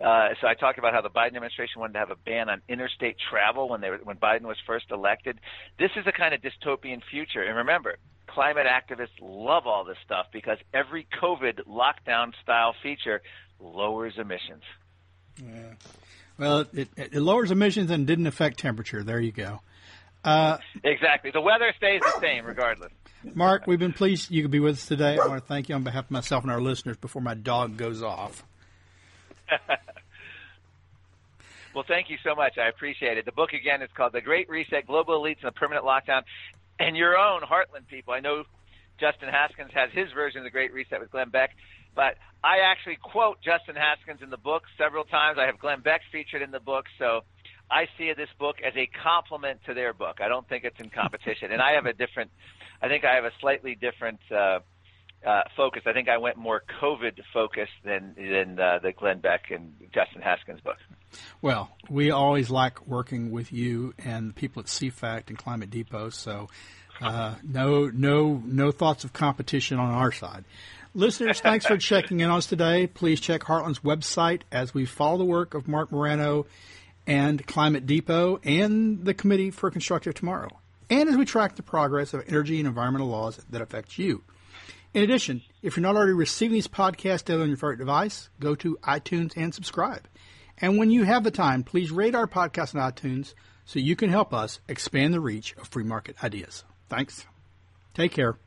Uh, 0.03 0.29
so 0.41 0.47
I 0.47 0.53
talked 0.53 0.79
about 0.79 0.93
how 0.93 1.01
the 1.01 1.09
Biden 1.09 1.35
administration 1.35 1.79
wanted 1.79 1.93
to 1.93 1.99
have 1.99 2.11
a 2.11 2.15
ban 2.15 2.49
on 2.49 2.61
interstate 2.67 3.15
travel 3.29 3.69
when 3.69 3.79
they 3.79 3.89
were, 3.89 3.99
when 4.03 4.17
Biden 4.17 4.43
was 4.43 4.57
first 4.65 4.85
elected. 4.91 5.39
This 5.79 5.91
is 5.95 6.05
a 6.07 6.11
kind 6.11 6.33
of 6.33 6.41
dystopian 6.41 7.01
future. 7.09 7.43
And 7.43 7.55
remember, 7.55 7.97
climate 8.27 8.65
activists 8.67 9.19
love 9.21 9.67
all 9.67 9.83
this 9.83 9.97
stuff 10.03 10.25
because 10.33 10.57
every 10.73 11.07
COVID 11.21 11.65
lockdown 11.67 12.31
style 12.41 12.73
feature 12.81 13.21
lowers 13.63 14.13
emissions. 14.17 14.63
Yeah. 15.41 15.73
Well, 16.37 16.65
it, 16.73 16.89
it, 16.95 17.15
lowers 17.15 17.51
emissions 17.51 17.91
and 17.91 18.05
didn't 18.05 18.27
affect 18.27 18.59
temperature. 18.59 19.03
There 19.03 19.19
you 19.19 19.31
go. 19.31 19.61
Uh, 20.23 20.57
exactly. 20.83 21.31
The 21.31 21.41
weather 21.41 21.73
stays 21.77 22.01
the 22.01 22.19
same 22.21 22.45
regardless. 22.45 22.91
Mark, 23.33 23.67
we've 23.67 23.79
been 23.79 23.93
pleased 23.93 24.31
you 24.31 24.41
could 24.41 24.51
be 24.51 24.59
with 24.59 24.75
us 24.75 24.85
today. 24.85 25.17
I 25.17 25.27
want 25.27 25.41
to 25.41 25.47
thank 25.47 25.69
you 25.69 25.75
on 25.75 25.83
behalf 25.83 26.05
of 26.05 26.11
myself 26.11 26.43
and 26.43 26.51
our 26.51 26.61
listeners 26.61 26.97
before 26.97 27.21
my 27.21 27.33
dog 27.33 27.77
goes 27.77 28.03
off. 28.03 28.43
well, 31.73 31.85
thank 31.87 32.09
you 32.09 32.17
so 32.23 32.35
much. 32.35 32.57
I 32.57 32.67
appreciate 32.67 33.17
it. 33.17 33.25
The 33.25 33.31
book, 33.31 33.53
again, 33.53 33.81
is 33.81 33.89
called 33.95 34.13
The 34.13 34.21
Great 34.21 34.49
Reset 34.49 34.87
Global 34.87 35.21
Elites 35.21 35.37
and 35.41 35.47
the 35.47 35.51
Permanent 35.51 35.85
Lockdown. 35.85 36.23
And 36.79 36.97
your 36.97 37.17
own 37.17 37.41
Heartland 37.41 37.87
people. 37.87 38.13
I 38.13 38.19
know 38.19 38.43
Justin 38.99 39.29
Haskins 39.29 39.71
has 39.73 39.89
his 39.93 40.11
version 40.11 40.39
of 40.39 40.43
The 40.43 40.51
Great 40.51 40.73
Reset 40.73 40.99
with 40.99 41.11
Glenn 41.11 41.29
Beck. 41.29 41.51
But 41.95 42.15
I 42.43 42.59
actually 42.65 42.97
quote 43.01 43.37
Justin 43.41 43.75
Haskins 43.75 44.21
in 44.21 44.29
the 44.29 44.37
book 44.37 44.63
several 44.77 45.03
times. 45.03 45.37
I 45.39 45.45
have 45.45 45.59
Glenn 45.59 45.81
Beck 45.81 46.01
featured 46.11 46.41
in 46.41 46.51
the 46.51 46.59
book, 46.59 46.85
so 46.99 47.21
I 47.71 47.87
see 47.97 48.11
this 48.15 48.29
book 48.37 48.57
as 48.65 48.73
a 48.75 48.89
complement 49.03 49.61
to 49.65 49.73
their 49.73 49.93
book. 49.93 50.19
I 50.21 50.27
don't 50.27 50.47
think 50.47 50.63
it's 50.63 50.79
in 50.79 50.89
competition, 50.89 51.51
and 51.51 51.61
I 51.61 51.73
have 51.73 51.85
a 51.85 51.93
different. 51.93 52.31
I 52.81 52.87
think 52.87 53.05
I 53.05 53.15
have 53.15 53.23
a 53.23 53.31
slightly 53.39 53.75
different 53.75 54.19
uh, 54.29 54.59
uh, 55.25 55.41
focus. 55.55 55.83
I 55.85 55.93
think 55.93 56.09
I 56.09 56.17
went 56.17 56.37
more 56.37 56.63
COVID 56.81 57.19
focused 57.33 57.71
than 57.83 58.13
than 58.15 58.59
uh, 58.59 58.79
the 58.83 58.91
Glenn 58.91 59.19
Beck 59.19 59.51
and 59.51 59.73
Justin 59.93 60.21
Haskins 60.21 60.59
book. 60.61 60.77
Well, 61.41 61.69
we 61.89 62.11
always 62.11 62.49
like 62.49 62.85
working 62.87 63.31
with 63.31 63.53
you 63.53 63.93
and 63.97 64.29
the 64.29 64.33
people 64.33 64.61
at 64.61 64.65
CFACT 64.65 65.29
and 65.29 65.37
Climate 65.37 65.69
Depot. 65.69 66.09
So, 66.09 66.49
uh, 67.01 67.35
no, 67.43 67.87
no, 67.87 68.41
no 68.43 68.71
thoughts 68.71 69.03
of 69.03 69.13
competition 69.13 69.79
on 69.79 69.91
our 69.91 70.11
side. 70.11 70.43
Listeners, 70.95 71.41
thanks 71.41 71.65
for 71.65 71.77
checking 71.77 72.19
in 72.19 72.29
on 72.29 72.37
us 72.37 72.45
today. 72.45 72.85
Please 72.85 73.19
check 73.19 73.41
Heartland's 73.41 73.79
website 73.79 74.41
as 74.51 74.75
we 74.75 74.85
follow 74.85 75.17
the 75.17 75.25
work 75.25 75.55
of 75.55 75.67
Mark 75.67 75.91
Morano 75.91 76.45
and 77.07 77.45
Climate 77.47 77.87
Depot 77.87 78.39
and 78.43 79.03
the 79.03 79.15
Committee 79.15 79.49
for 79.49 79.71
Constructive 79.71 80.13
Tomorrow, 80.13 80.49
and 80.91 81.09
as 81.09 81.17
we 81.17 81.25
track 81.25 81.55
the 81.55 81.63
progress 81.63 82.13
of 82.13 82.23
energy 82.27 82.59
and 82.59 82.67
environmental 82.67 83.07
laws 83.07 83.39
that 83.49 83.61
affect 83.61 83.97
you. 83.97 84.23
In 84.93 85.01
addition, 85.01 85.41
if 85.63 85.75
you're 85.75 85.81
not 85.81 85.95
already 85.95 86.13
receiving 86.13 86.53
these 86.53 86.67
podcasts 86.67 87.25
daily 87.25 87.41
on 87.41 87.47
your 87.47 87.57
favorite 87.57 87.79
device, 87.79 88.29
go 88.39 88.53
to 88.53 88.77
iTunes 88.83 89.35
and 89.35 89.51
subscribe. 89.53 90.07
And 90.59 90.77
when 90.77 90.91
you 90.91 91.03
have 91.05 91.23
the 91.23 91.31
time, 91.31 91.63
please 91.63 91.89
rate 91.89 92.13
our 92.13 92.27
podcast 92.27 92.75
on 92.79 92.91
iTunes 92.91 93.33
so 93.65 93.79
you 93.79 93.95
can 93.95 94.11
help 94.11 94.31
us 94.31 94.59
expand 94.67 95.11
the 95.11 95.19
reach 95.19 95.55
of 95.57 95.67
free 95.69 95.83
market 95.83 96.23
ideas. 96.23 96.63
Thanks. 96.87 97.25
Take 97.95 98.11
care. 98.11 98.37